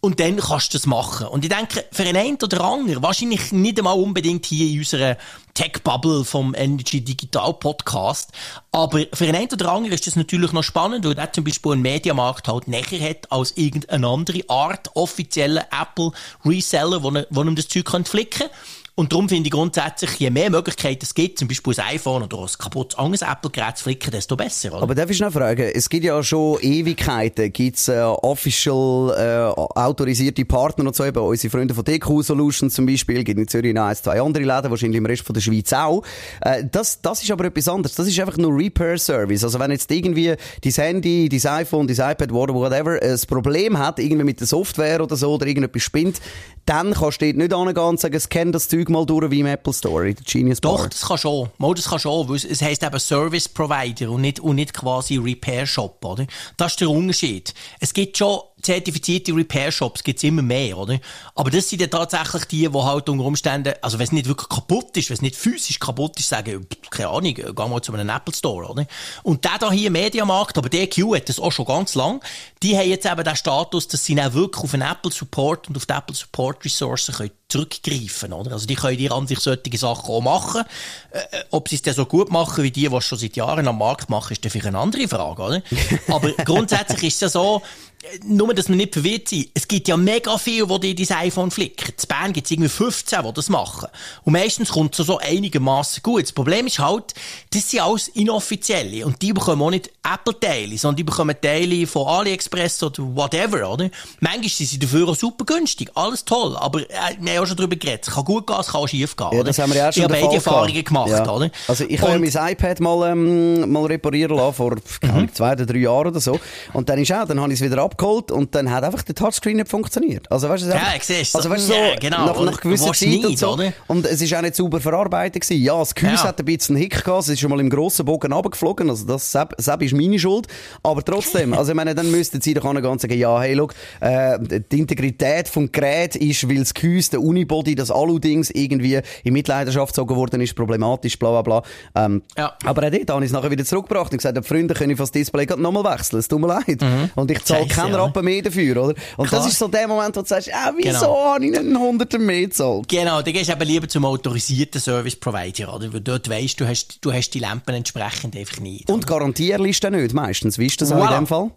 Und 0.00 0.18
dann 0.18 0.38
kannst 0.38 0.74
du 0.74 0.78
das 0.78 0.86
machen. 0.86 1.28
Und 1.28 1.44
ich 1.44 1.50
denke, 1.50 1.84
für 1.92 2.02
einen 2.02 2.36
oder 2.42 2.60
anderen, 2.64 3.02
wahrscheinlich 3.04 3.52
nicht 3.52 3.78
einmal 3.78 3.91
unbedingt 3.92 4.46
hier 4.46 4.70
in 4.70 4.78
unserer 4.78 5.16
Tech-Bubble 5.54 6.24
vom 6.24 6.54
Energy 6.54 7.02
Digital 7.02 7.52
Podcast, 7.54 8.30
aber 8.72 9.04
für 9.12 9.26
einen 9.26 9.48
oder 9.52 9.70
anderen 9.72 9.92
ist 9.94 10.06
das 10.06 10.16
natürlich 10.16 10.52
noch 10.52 10.62
spannend, 10.64 11.04
weil 11.04 11.14
der 11.14 11.32
zum 11.32 11.44
Beispiel 11.44 11.72
einen 11.72 11.82
Mediamarkt 11.82 12.48
halt 12.48 12.68
näher 12.68 12.82
hat 13.10 13.30
als 13.30 13.52
irgendeine 13.56 14.06
andere 14.06 14.40
Art 14.48 14.90
offizieller 14.94 15.66
Apple 15.70 16.12
Reseller, 16.44 17.02
wo, 17.02 17.10
er- 17.10 17.26
wo 17.30 17.42
ihm 17.42 17.54
das 17.56 17.68
Zeug 17.68 17.90
flicken 18.06 18.48
und 18.94 19.10
darum 19.10 19.26
finde 19.26 19.46
ich 19.46 19.52
grundsätzlich, 19.52 20.18
je 20.18 20.28
mehr 20.28 20.50
Möglichkeiten 20.50 21.00
es 21.02 21.14
gibt, 21.14 21.38
zum 21.38 21.48
Beispiel 21.48 21.72
ein 21.78 21.94
iPhone 21.94 22.24
oder 22.24 22.38
ein 22.40 22.48
kaputtes 22.58 22.98
anderes 22.98 23.22
Apple-Gerät 23.22 23.78
zu 23.78 23.84
flicken, 23.84 24.10
desto 24.10 24.36
besser, 24.36 24.74
oder? 24.74 24.82
Aber 24.82 24.94
darf 24.94 25.08
ich 25.08 25.18
noch 25.18 25.32
fragen, 25.32 25.70
es 25.74 25.88
gibt 25.88 26.04
ja 26.04 26.22
schon 26.22 26.58
Ewigkeiten, 26.60 27.50
gibt's 27.54 27.88
äh, 27.88 28.02
official 28.02 29.14
äh, 29.16 29.78
autorisierte 29.80 30.44
Partner 30.44 30.86
und 30.86 30.94
so, 30.94 31.06
eben 31.06 31.18
unsere 31.20 31.50
Freunde 31.50 31.72
von 31.72 31.84
DQ 31.84 32.22
Solutions 32.22 32.74
zum 32.74 32.84
Beispiel, 32.84 33.24
gibt 33.24 33.40
in 33.40 33.48
Zürich 33.48 33.72
noch 33.72 33.84
ein, 33.84 33.96
zwei 33.96 34.20
andere 34.20 34.44
Läden, 34.44 34.70
wahrscheinlich 34.70 34.98
im 34.98 35.06
Rest 35.06 35.22
von 35.22 35.32
der 35.32 35.40
Schweiz 35.40 35.72
auch. 35.72 36.02
Äh, 36.42 36.62
das, 36.70 37.00
das 37.00 37.22
ist 37.22 37.30
aber 37.30 37.46
etwas 37.46 37.68
anderes, 37.68 37.94
das 37.94 38.06
ist 38.06 38.20
einfach 38.20 38.36
nur 38.36 38.54
Repair-Service. 38.54 39.42
Also 39.42 39.58
wenn 39.58 39.70
jetzt 39.70 39.90
irgendwie 39.90 40.34
dein 40.62 40.72
Handy, 40.72 41.30
dein 41.30 41.52
iPhone, 41.60 41.86
dein 41.86 42.12
iPad, 42.12 42.30
whatever, 42.30 43.00
ein 43.00 43.20
Problem 43.26 43.78
hat, 43.78 43.98
irgendwie 43.98 44.24
mit 44.24 44.38
der 44.38 44.46
Software 44.46 45.02
oder 45.02 45.16
so, 45.16 45.32
oder 45.32 45.46
irgendetwas 45.46 45.82
spinnt, 45.82 46.20
dann 46.66 46.94
kannst 46.94 47.20
du 47.20 47.26
dort 47.26 47.36
nicht 47.36 47.52
angehen 47.52 47.84
und 47.84 48.00
sagen, 48.00 48.20
scan 48.20 48.52
das 48.52 48.68
Zeug 48.68 48.88
mal 48.88 49.04
durch 49.04 49.30
wie 49.30 49.40
im 49.40 49.46
Apple 49.46 49.72
Store, 49.72 50.08
in 50.08 50.14
der 50.14 50.24
Genius 50.24 50.60
Bar. 50.60 50.78
Doch, 50.78 50.88
das 50.88 51.02
kann 51.02 51.18
schon. 51.18 51.50
Mal, 51.58 51.74
das 51.74 51.88
kann 51.88 51.98
schon, 51.98 52.28
weil 52.28 52.36
es, 52.36 52.62
heisst 52.62 52.82
eben 52.82 52.98
Service 53.00 53.48
Provider 53.48 54.10
und 54.10 54.20
nicht, 54.20 54.40
und 54.40 54.56
nicht 54.56 54.72
quasi 54.72 55.16
Repair 55.16 55.66
Shop, 55.66 56.04
oder? 56.04 56.26
Das 56.56 56.72
ist 56.72 56.80
der 56.80 56.90
Unterschied. 56.90 57.52
Es 57.80 57.92
gibt 57.92 58.16
schon 58.16 58.40
zertifizierte 58.62 59.34
Repair 59.34 59.72
Shops, 59.72 60.02
gibt's 60.02 60.22
immer 60.22 60.42
mehr, 60.42 60.78
oder? 60.78 60.98
Aber 61.34 61.50
das 61.50 61.68
sind 61.68 61.80
ja 61.80 61.88
tatsächlich 61.88 62.44
die, 62.46 62.68
die 62.68 62.78
halt 62.78 63.08
unter 63.08 63.24
Umständen, 63.24 63.74
also 63.82 63.98
wenn 63.98 64.04
es 64.04 64.12
nicht 64.12 64.28
wirklich 64.28 64.48
kaputt 64.48 64.96
ist, 64.96 65.10
wenn 65.10 65.16
es 65.16 65.22
nicht 65.22 65.36
physisch 65.36 65.78
kaputt 65.78 66.18
ist, 66.18 66.28
sagen, 66.28 66.66
keine 66.90 67.08
Ahnung, 67.08 67.34
geh 67.34 67.52
mal 67.52 67.82
zu 67.82 67.92
einem 67.92 68.08
Apple 68.08 68.34
Store, 68.34 68.68
oder? 68.68 68.86
Und 69.22 69.44
der 69.44 69.58
da 69.58 69.70
hier 69.70 69.90
Mediamarkt, 69.90 70.56
aber 70.56 70.68
DQ 70.68 71.14
hat 71.14 71.28
das 71.28 71.40
auch 71.40 71.52
schon 71.52 71.66
ganz 71.66 71.94
lang, 71.94 72.22
die 72.62 72.76
haben 72.76 72.88
jetzt 72.88 73.06
eben 73.06 73.24
den 73.24 73.36
Status, 73.36 73.88
dass 73.88 74.04
sie 74.04 74.14
dann 74.14 74.32
wirklich 74.32 74.64
auf 74.64 74.70
den 74.70 74.82
Apple 74.82 75.10
Support 75.10 75.68
und 75.68 75.76
auf 75.76 75.86
die 75.86 75.92
Apple 75.92 76.14
Support 76.14 76.64
Ressourcen 76.64 77.14
können 77.14 77.30
zurückgreifen, 77.52 78.32
oder? 78.32 78.52
Also 78.52 78.66
die 78.66 78.74
können 78.74 78.96
dir 78.96 79.12
an 79.12 79.26
sich 79.26 79.38
solche 79.38 79.76
Sachen 79.76 80.08
auch 80.08 80.22
machen. 80.22 80.62
Äh, 81.10 81.18
äh, 81.18 81.44
ob 81.50 81.68
sie 81.68 81.76
es 81.76 81.82
dann 81.82 81.94
so 81.94 82.06
gut 82.06 82.30
machen 82.30 82.64
wie 82.64 82.70
die, 82.70 82.88
die 82.88 82.96
es 82.96 83.04
schon 83.04 83.18
seit 83.18 83.36
Jahren 83.36 83.68
am 83.68 83.78
Markt 83.78 84.08
machen, 84.08 84.32
ist 84.32 84.42
dann 84.44 84.50
vielleicht 84.50 84.68
eine 84.68 84.78
andere 84.78 85.06
Frage, 85.06 85.42
oder? 85.42 85.62
Aber 86.08 86.30
grundsätzlich 86.44 87.02
ist 87.04 87.14
es 87.16 87.20
ja 87.20 87.28
so, 87.28 87.60
äh, 87.60 87.91
nur, 88.24 88.52
dass 88.54 88.68
wir 88.68 88.76
nicht 88.76 88.94
verwirrt 88.94 89.28
sind. 89.28 89.48
Es 89.54 89.68
gibt 89.68 89.86
ja 89.88 89.96
mega 89.96 90.36
viele, 90.38 90.78
die 90.80 90.94
dein 90.94 91.18
iPhone 91.18 91.50
flicken. 91.50 91.88
In 92.00 92.08
Bern 92.08 92.32
gibt 92.32 92.46
es 92.46 92.50
irgendwie 92.50 92.68
15, 92.68 93.22
die 93.24 93.32
das 93.32 93.48
machen. 93.48 93.88
Und 94.24 94.32
meistens 94.32 94.70
kommt 94.70 94.98
es 94.98 95.06
so 95.06 95.18
einigermaßen 95.18 96.02
gut. 96.02 96.22
Das 96.24 96.32
Problem 96.32 96.66
ist 96.66 96.78
halt, 96.80 97.14
das 97.52 97.70
sind 97.70 97.80
alles 97.80 98.08
inoffizielle. 98.08 99.06
Und 99.06 99.22
die 99.22 99.32
bekommen 99.32 99.62
auch 99.62 99.70
nicht 99.70 99.90
Apple-Teile, 100.02 100.76
sondern 100.78 100.96
die 100.96 101.04
bekommen 101.04 101.36
Teile 101.40 101.86
von 101.86 102.06
AliExpress 102.08 102.82
oder 102.82 103.02
whatever, 103.14 103.70
oder? 103.70 103.88
Manchmal 104.20 104.48
sind 104.48 104.68
sie 104.68 104.78
dafür 104.78 105.08
auch 105.08 105.16
super 105.16 105.44
günstig. 105.44 105.90
Alles 105.94 106.24
toll. 106.24 106.56
Aber 106.56 106.80
äh, 106.80 106.86
wir 107.20 107.34
haben 107.34 107.42
auch 107.42 107.46
schon 107.46 107.56
darüber 107.56 107.76
geredet. 107.76 108.06
Es 108.08 108.14
kann 108.14 108.24
gut 108.24 108.46
gehen, 108.46 108.56
es 108.58 108.66
kann 108.66 108.80
auch 108.80 108.88
schief 108.88 109.14
gehen. 109.16 109.28
Ja, 109.32 109.42
das 109.44 109.58
haben 109.58 109.70
wir 109.72 109.78
ja 109.78 109.92
schon 109.92 110.02
Ich 110.02 110.10
habe 110.10 110.20
beide 110.20 110.34
Erfahrungen 110.34 110.84
gemacht, 110.84 111.08
Ja. 111.10 111.30
oder? 111.30 111.50
Also 111.68 111.84
ich 111.88 112.00
habe 112.00 112.18
mein 112.18 112.52
iPad 112.52 112.80
mal, 112.80 113.12
ähm, 113.12 113.70
mal 113.70 113.86
reparieren 113.86 114.36
lassen, 114.36 114.54
vor 114.54 114.76
Ahnung, 115.02 115.28
zwei 115.32 115.52
oder 115.52 115.66
drei 115.66 115.78
Jahren 115.78 116.08
oder 116.08 116.20
so. 116.20 116.40
Und 116.72 116.88
dann 116.88 116.98
ist 116.98 117.12
auch, 117.12 117.26
dann 117.26 117.40
habe 117.40 117.52
ich 117.52 117.60
es 117.60 117.64
wieder 117.64 117.82
abgeholt 117.92 118.30
und 118.30 118.54
dann 118.54 118.70
hat 118.70 118.84
einfach 118.84 119.02
der 119.02 119.14
Touchscreen 119.14 119.56
nicht 119.56 119.68
funktioniert. 119.68 120.30
Also 120.30 120.48
weißt 120.48 120.64
du, 120.64 120.68
Ja, 120.68 120.74
einfach- 120.76 121.02
siehst 121.02 121.36
also 121.36 121.50
weißt 121.50 121.68
du, 121.68 121.72
so, 121.72 121.78
Ja, 121.78 121.94
genau, 122.00 122.26
nach, 122.26 122.40
nach 122.40 122.60
gewisser 122.60 122.92
Zeit 122.92 123.08
und 123.08 123.22
nicht, 123.26 123.38
so. 123.38 123.52
oder? 123.52 123.72
Und 123.88 124.06
es 124.06 124.20
ist 124.20 124.34
auch 124.34 124.42
nicht 124.42 124.56
sauber 124.56 124.80
verarbeitet 124.80 125.42
gewesen. 125.42 125.62
Ja, 125.62 125.78
das 125.78 125.94
Gehäuse 125.94 126.22
Ja. 126.22 126.28
hat 126.28 126.38
ein 126.38 126.44
bisschen 126.44 126.76
einen 126.76 126.82
Hick 126.82 127.04
gehabt, 127.04 127.22
es 127.22 127.28
ist 127.28 127.40
schon 127.40 127.50
mal 127.50 127.60
im 127.60 127.70
grossen 127.70 128.04
Bogen 128.04 128.32
runtergeflogen, 128.32 128.88
also 128.90 129.06
das, 129.06 129.30
Sepp, 129.30 129.54
Sepp 129.58 129.82
ist 129.82 129.94
meine 129.94 130.18
Schuld. 130.18 130.46
Aber 130.82 131.04
trotzdem, 131.04 131.52
also 131.58 131.72
ich 131.72 131.76
meine, 131.76 131.94
dann 131.94 132.10
müssten 132.10 132.40
sie 132.40 132.54
doch 132.54 132.64
und 132.64 133.00
sagen, 133.00 133.18
ja, 133.18 133.40
hey, 133.40 133.54
look, 133.54 133.74
äh, 134.00 134.38
die 134.70 134.78
Integrität 134.78 135.48
vom 135.48 135.70
Gerät 135.70 136.16
ist, 136.16 136.48
weil 136.48 136.58
das 136.58 136.74
Gehäuse, 136.74 137.10
der 137.12 137.20
Unibody, 137.22 137.74
das 137.74 137.90
Alu-Dings 137.90 138.50
irgendwie 138.50 139.00
in 139.24 139.32
Mitleidenschaft 139.32 139.94
gezogen 139.94 140.16
worden 140.16 140.40
ist, 140.40 140.54
problematisch, 140.54 141.18
bla 141.18 141.40
bla 141.40 141.42
bla. 141.42 141.62
Ähm, 142.04 142.22
Ja. 142.36 142.54
Aber 142.64 142.86
auch 142.86 142.90
dort 142.90 143.10
habe 143.10 143.24
ich 143.24 143.28
es 143.30 143.32
nachher 143.32 143.50
wieder 143.50 143.64
zurückgebracht 143.64 144.12
und 144.12 144.18
gesagt, 144.18 144.36
die 144.36 144.42
Freunde 144.42 144.74
können 144.74 144.96
das 144.96 145.10
Display 145.10 145.46
gerade 145.46 145.60
nochmal 145.62 145.84
wechseln, 145.96 146.18
es 146.18 146.28
tut 146.28 146.40
mir 146.40 146.46
leid. 146.48 146.78
Und 147.14 147.30
ich 147.30 147.42
zahle 147.44 147.66
keinen 147.82 147.94
oder? 147.94 148.04
Rappen 148.04 148.24
mehr 148.24 148.42
dafür, 148.42 148.76
oder? 148.84 148.94
Und 149.16 149.28
Klar. 149.28 149.42
das 149.42 149.52
ist 149.52 149.58
so 149.58 149.68
der 149.68 149.86
Moment, 149.88 150.16
wo 150.16 150.20
du 150.22 150.26
sagst, 150.26 150.50
ah, 150.52 150.72
wieso 150.76 150.98
Genau. 151.00 151.24
habe 151.34 151.44
ich 151.44 151.50
nicht 151.50 151.60
einen 151.60 151.78
Hunderter 151.78 152.18
mehr 152.18 152.42
gezahlt? 152.42 152.88
Genau, 152.88 153.22
dann 153.22 153.32
gehst 153.32 153.48
du 153.48 153.52
eben 153.52 153.66
lieber 153.68 153.88
zum 153.88 154.04
autorisierten 154.04 154.80
Service 154.80 155.16
Provider, 155.16 155.74
oder? 155.74 155.92
Weil 155.92 156.00
dort 156.00 156.28
weisst 156.28 156.60
du, 156.60 156.66
hast, 156.66 156.98
du 157.04 157.12
hast 157.12 157.30
die 157.30 157.38
Lampen 157.40 157.74
entsprechend 157.74 158.36
einfach 158.36 158.60
nicht. 158.60 158.90
Und 158.90 159.06
Garantierliste 159.06 159.90
nicht, 159.90 160.14
meistens. 160.14 160.58
Wie 160.58 160.66
ist 160.66 160.80
das 160.80 160.92
auch 160.92 160.96
in 160.98 161.02
Voilà. 161.04 161.16
dem 161.18 161.26
Fall? 161.26 161.50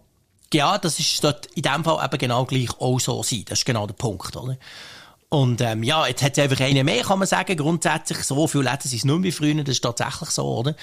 Ja, 0.54 0.78
das 0.78 1.00
ist 1.00 1.22
dort 1.24 1.46
in 1.54 1.62
dem 1.62 1.82
Fall 1.84 2.04
eben 2.04 2.18
genau 2.18 2.44
gleich 2.44 2.70
auch 2.78 3.00
so 3.00 3.22
sein. 3.22 3.42
Das 3.48 3.58
ist 3.58 3.64
genau 3.66 3.86
der 3.86 3.94
Punkt, 3.94 4.36
oder? 4.36 4.56
Und 5.28 5.60
ähm, 5.60 5.82
ja, 5.82 6.06
jetzt 6.06 6.22
hat 6.22 6.38
es 6.38 6.44
einfach 6.44 6.64
einen 6.64 6.84
mehr, 6.84 7.02
kann 7.02 7.18
man 7.18 7.26
sagen. 7.26 7.56
Grundsätzlich, 7.56 8.18
so 8.18 8.46
viele 8.46 8.64
Läden 8.64 8.82
sind 8.82 8.98
es 8.98 9.04
nicht 9.04 9.12
mehr 9.14 9.22
wie 9.24 9.32
früher, 9.32 9.54
das 9.64 9.74
ist 9.74 9.80
tatsächlich 9.80 10.30
so, 10.30 10.44
oder? 10.44 10.76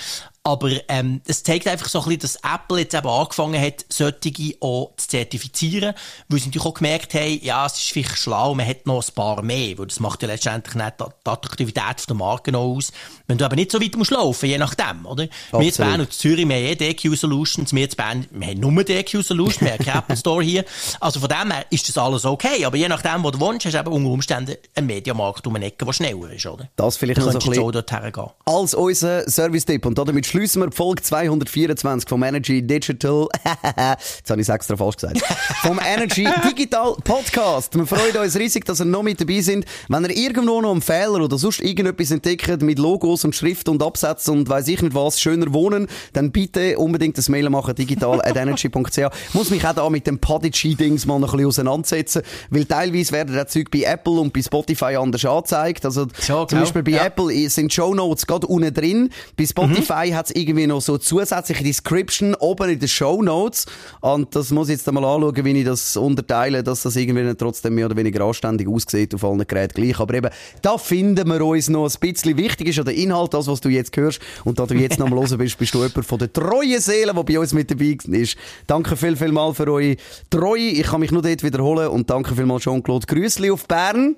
Aber 0.43 0.69
ähm, 0.89 1.21
es 1.25 1.41
zeigt 1.41 1.67
einfach 1.69 1.88
so 1.88 1.99
ein 1.99 2.17
bisschen, 2.17 2.19
dass 2.19 2.36
Apple 2.53 2.79
jetzt 2.79 2.93
eben 2.93 3.08
angefangen 3.08 3.62
hat, 3.62 3.86
solche 3.88 4.56
auch 4.60 4.91
zu 4.97 5.08
zertifizieren, 5.08 5.93
weil 6.27 6.39
sie 6.39 6.47
natürlich 6.47 6.67
auch 6.67 6.73
gemerkt 6.73 7.13
haben, 7.13 7.39
ja, 7.41 7.65
es 7.65 7.75
ist 7.75 7.91
vielleicht 7.91 8.17
schlau, 8.17 8.53
man 8.53 8.67
hat 8.67 8.86
noch 8.86 9.01
ein 9.01 9.15
paar 9.15 9.41
mehr, 9.41 9.77
weil 9.77 9.88
das 9.88 10.01
macht 10.01 10.21
ja 10.21 10.27
letztendlich 10.27 10.75
nicht 10.75 10.95
die 10.99 11.29
Attraktivität 11.29 12.10
der 12.10 12.15
Marke 12.15 12.51
noch 12.51 12.63
aus. 12.63 12.91
Wenn 13.27 13.38
du 13.38 13.45
aber 13.45 13.56
nicht 13.56 13.71
so 13.71 13.82
weit 13.82 13.95
musst 13.95 14.12
laufen, 14.12 14.49
je 14.49 14.58
nachdem, 14.58 15.06
oder? 15.06 15.29
Absolut. 15.53 15.62
Wir 15.62 15.69
in 15.69 15.91
Bern 15.91 16.01
und 16.01 16.12
Zürich, 16.12 16.49
wir 16.49 16.56
haben 16.58 16.65
eh 16.65 16.75
DQ 16.75 17.15
Solutions, 17.15 17.71
wir 17.71 17.89
in 17.89 17.95
Bern, 17.95 18.27
wir 18.29 18.47
haben 18.47 18.60
nur 18.60 18.84
DQ 18.84 19.23
Solutions, 19.23 19.62
wir 19.62 19.71
haben 19.71 19.86
keinen 19.86 19.99
Apple 19.99 20.17
Store 20.17 20.43
hier. 20.43 20.65
Also 20.99 21.21
von 21.21 21.29
dem 21.29 21.51
her 21.51 21.65
ist 21.69 21.88
das 21.88 21.97
alles 21.97 22.25
okay, 22.25 22.65
aber 22.65 22.75
je 22.75 22.89
nachdem, 22.89 23.23
wo 23.23 23.32
du 23.32 23.39
wohnst, 23.39 23.65
hast 23.65 23.73
du 23.75 23.79
eben 23.79 23.93
unter 23.93 24.10
Umständen 24.10 24.33
einen 24.34 24.58
Mediamarkt 24.82 25.46
um 25.48 25.56
eine 25.56 25.65
Ecke, 25.65 25.86
der 25.86 25.93
schneller 25.93 26.32
ist, 26.32 26.46
oder? 26.46 26.69
Das 26.76 26.98
vielleicht 26.98 27.19
noch 27.19 27.32
so 27.32 27.39
ein 27.39 27.50
bisschen 27.50 27.72
dorthin 27.72 28.13
als 28.46 28.74
unser 28.74 29.30
Service-Tipp. 29.30 29.86
Und 29.86 29.98
damit 29.98 30.26
schließen 30.26 30.62
wir 30.62 30.72
Folge 30.72 31.02
224 31.02 32.08
vom 32.10 32.24
Energy 32.24 32.62
Digital, 32.62 33.28
jetzt 33.78 34.30
habe 34.30 34.41
ich 34.41 34.48
es 34.48 34.54
extra 34.54 34.76
falsch 34.76 34.98
gesagt, 34.98 35.22
vom 35.62 35.80
Energy 35.80 36.28
Digital 36.48 36.96
Podcast. 37.04 37.76
Wir 37.76 37.86
freuen 37.86 38.15
uns 38.17 38.38
riesig, 38.38 38.65
dass 38.65 38.82
ihr 38.82 38.86
noch 38.86 39.04
mit 39.04 39.22
dabei 39.22 39.41
sind. 39.41 39.65
Wenn 39.88 40.04
ihr 40.06 40.15
irgendwo 40.15 40.62
noch 40.62 40.72
einen 40.72 40.82
Fehler 40.82 41.22
oder 41.22 41.38
sonst 41.38 41.62
irgendetwas 41.62 42.12
entdeckt 42.12 42.62
mit 42.62 42.80
Logos 42.80 43.24
und 43.24 43.36
Schrift 43.36 43.69
und 43.69 43.82
Absätzen 43.82 44.39
und 44.39 44.50
weiß 44.50 44.67
ich 44.67 44.82
nicht 44.82 44.96
was, 44.96 45.22
schöner 45.22 45.54
wohnen, 45.54 45.88
dann 46.13 46.32
bitte 46.32 46.78
unbedingt 46.78 47.17
das 47.17 47.30
Mail 47.30 47.50
machen, 47.50 47.76
digital 47.76 48.22
at 48.22 48.36
energy.ch. 48.36 49.34
Muss 49.34 49.50
mich 49.50 49.65
auch 49.65 49.74
da 49.74 49.89
mit 49.89 50.08
dem 50.08 50.19
Podigy-Dings 50.19 51.06
mal 51.06 51.19
noch 51.19 51.34
ein 51.34 51.38
bisschen 51.38 51.48
auseinandersetzen, 51.48 52.24
weil 52.50 52.65
teilweise 52.65 53.12
werden 53.12 53.36
die 53.36 53.46
Zeug 53.48 53.72
bei 53.72 53.84
Apple 53.84 54.19
und 54.23 54.33
bei 54.33 54.41
Spotify 54.41 54.95
anders 54.95 55.23
angezeigt. 55.25 55.86
Also 55.86 56.07
so, 56.19 56.45
zum 56.45 56.59
Beispiel 56.59 56.83
bei 56.83 56.91
ja. 56.91 57.05
Apple 57.05 57.49
sind 57.49 57.71
Show 57.71 57.93
Notes 57.93 58.25
gerade 58.25 58.47
unten 58.47 58.73
drin. 58.73 59.09
Bei 59.38 59.45
Spotify 59.45 60.09
mhm. 60.12 60.15
hat 60.15 60.25
es 60.27 60.36
irgendwie 60.36 60.67
noch 60.67 60.81
so 60.81 60.97
zusätzliche 60.97 61.63
Description 61.63 62.36
oben 62.36 62.69
in 62.69 62.79
den 62.79 62.88
Show 62.88 63.21
Notes. 63.21 63.65
Und 64.01 64.36
das 64.36 64.51
muss 64.51 64.69
ich 64.69 64.77
jetzt 64.77 64.91
mal 64.91 65.03
anschauen, 65.03 65.45
wie 65.45 65.59
ich 65.59 65.65
das 65.65 65.95
unterteile, 65.97 66.63
dass 66.63 66.83
das 66.83 66.95
irgendwie 66.95 67.33
trotzdem 67.36 67.75
mehr 67.75 67.86
oder 67.86 67.95
weniger 67.95 68.23
anständig 68.23 68.67
aussieht 68.67 69.13
auf 69.13 69.23
allen 69.23 69.45
Geräten 69.45 69.81
gleich. 69.81 69.99
Aber 69.99 70.13
eben, 70.13 70.29
da 70.62 70.77
finden 70.77 71.27
wir 71.27 71.45
uns 71.45 71.69
noch 71.69 71.86
ein 71.88 71.99
bisschen. 71.99 72.38
Wichtig 72.38 72.69
ist 72.69 72.77
ja 72.77 72.83
der 72.83 72.95
Inhalt, 72.95 73.33
das, 73.33 73.47
was 73.47 73.62
du 73.62 73.69
jetzt 73.69 73.95
hörst. 73.97 74.19
Und 74.43 74.59
da 74.59 74.65
du 74.65 74.75
jetzt 74.75 74.99
noch 74.99 75.09
mal 75.09 75.19
hören 75.19 75.38
bist, 75.38 75.57
bist 75.57 75.73
du 75.73 75.83
jemand 75.83 76.05
von 76.05 76.19
der 76.19 76.31
treuen 76.31 76.79
Seelen, 76.79 77.15
die 77.15 77.23
bei 77.23 77.39
uns 77.39 77.53
mit 77.53 77.69
dabei 77.69 77.97
ist. 78.12 78.36
Danke 78.67 78.95
viel, 78.95 79.15
viel 79.15 79.31
mal 79.31 79.53
für 79.53 79.71
eure 79.71 79.95
Treue. 80.29 80.59
Ich 80.59 80.83
kann 80.83 81.01
mich 81.01 81.12
nur 81.12 81.21
dort 81.21 81.43
wiederholen. 81.43 81.89
Und 81.89 82.09
danke 82.09 82.36
viel 82.36 82.45
mal 82.45 82.59
Jean-Claude. 82.59 83.05
Grüßli 83.07 83.51
auf 83.51 83.67
Bern. 83.67 84.12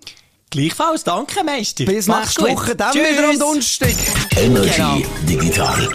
Gleichfalls, 0.49 1.03
danke, 1.03 1.43
Meister. 1.43 1.86
Bis 1.86 2.08
nächste 2.08 2.43
Woche, 2.43 2.75
dann 2.75 2.93
Tschüss. 2.93 3.10
wieder 3.12 3.29
am 3.29 3.39
Donnerstag. 3.39 3.95
Energy 4.38 4.69
genau. 4.75 5.01
Digital 5.27 5.89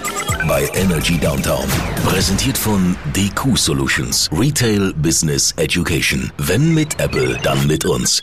bei 0.47 0.69
Energy 0.75 1.19
Downtown. 1.19 1.67
Präsentiert 2.05 2.59
von 2.59 2.97
DQ 3.15 3.57
Solutions. 3.57 4.29
Retail 4.33 4.93
Business 4.95 5.53
Education. 5.57 6.33
Wenn 6.39 6.75
mit 6.75 6.99
Apple, 7.01 7.39
dann 7.43 7.67
mit 7.67 7.85
uns. 7.85 8.23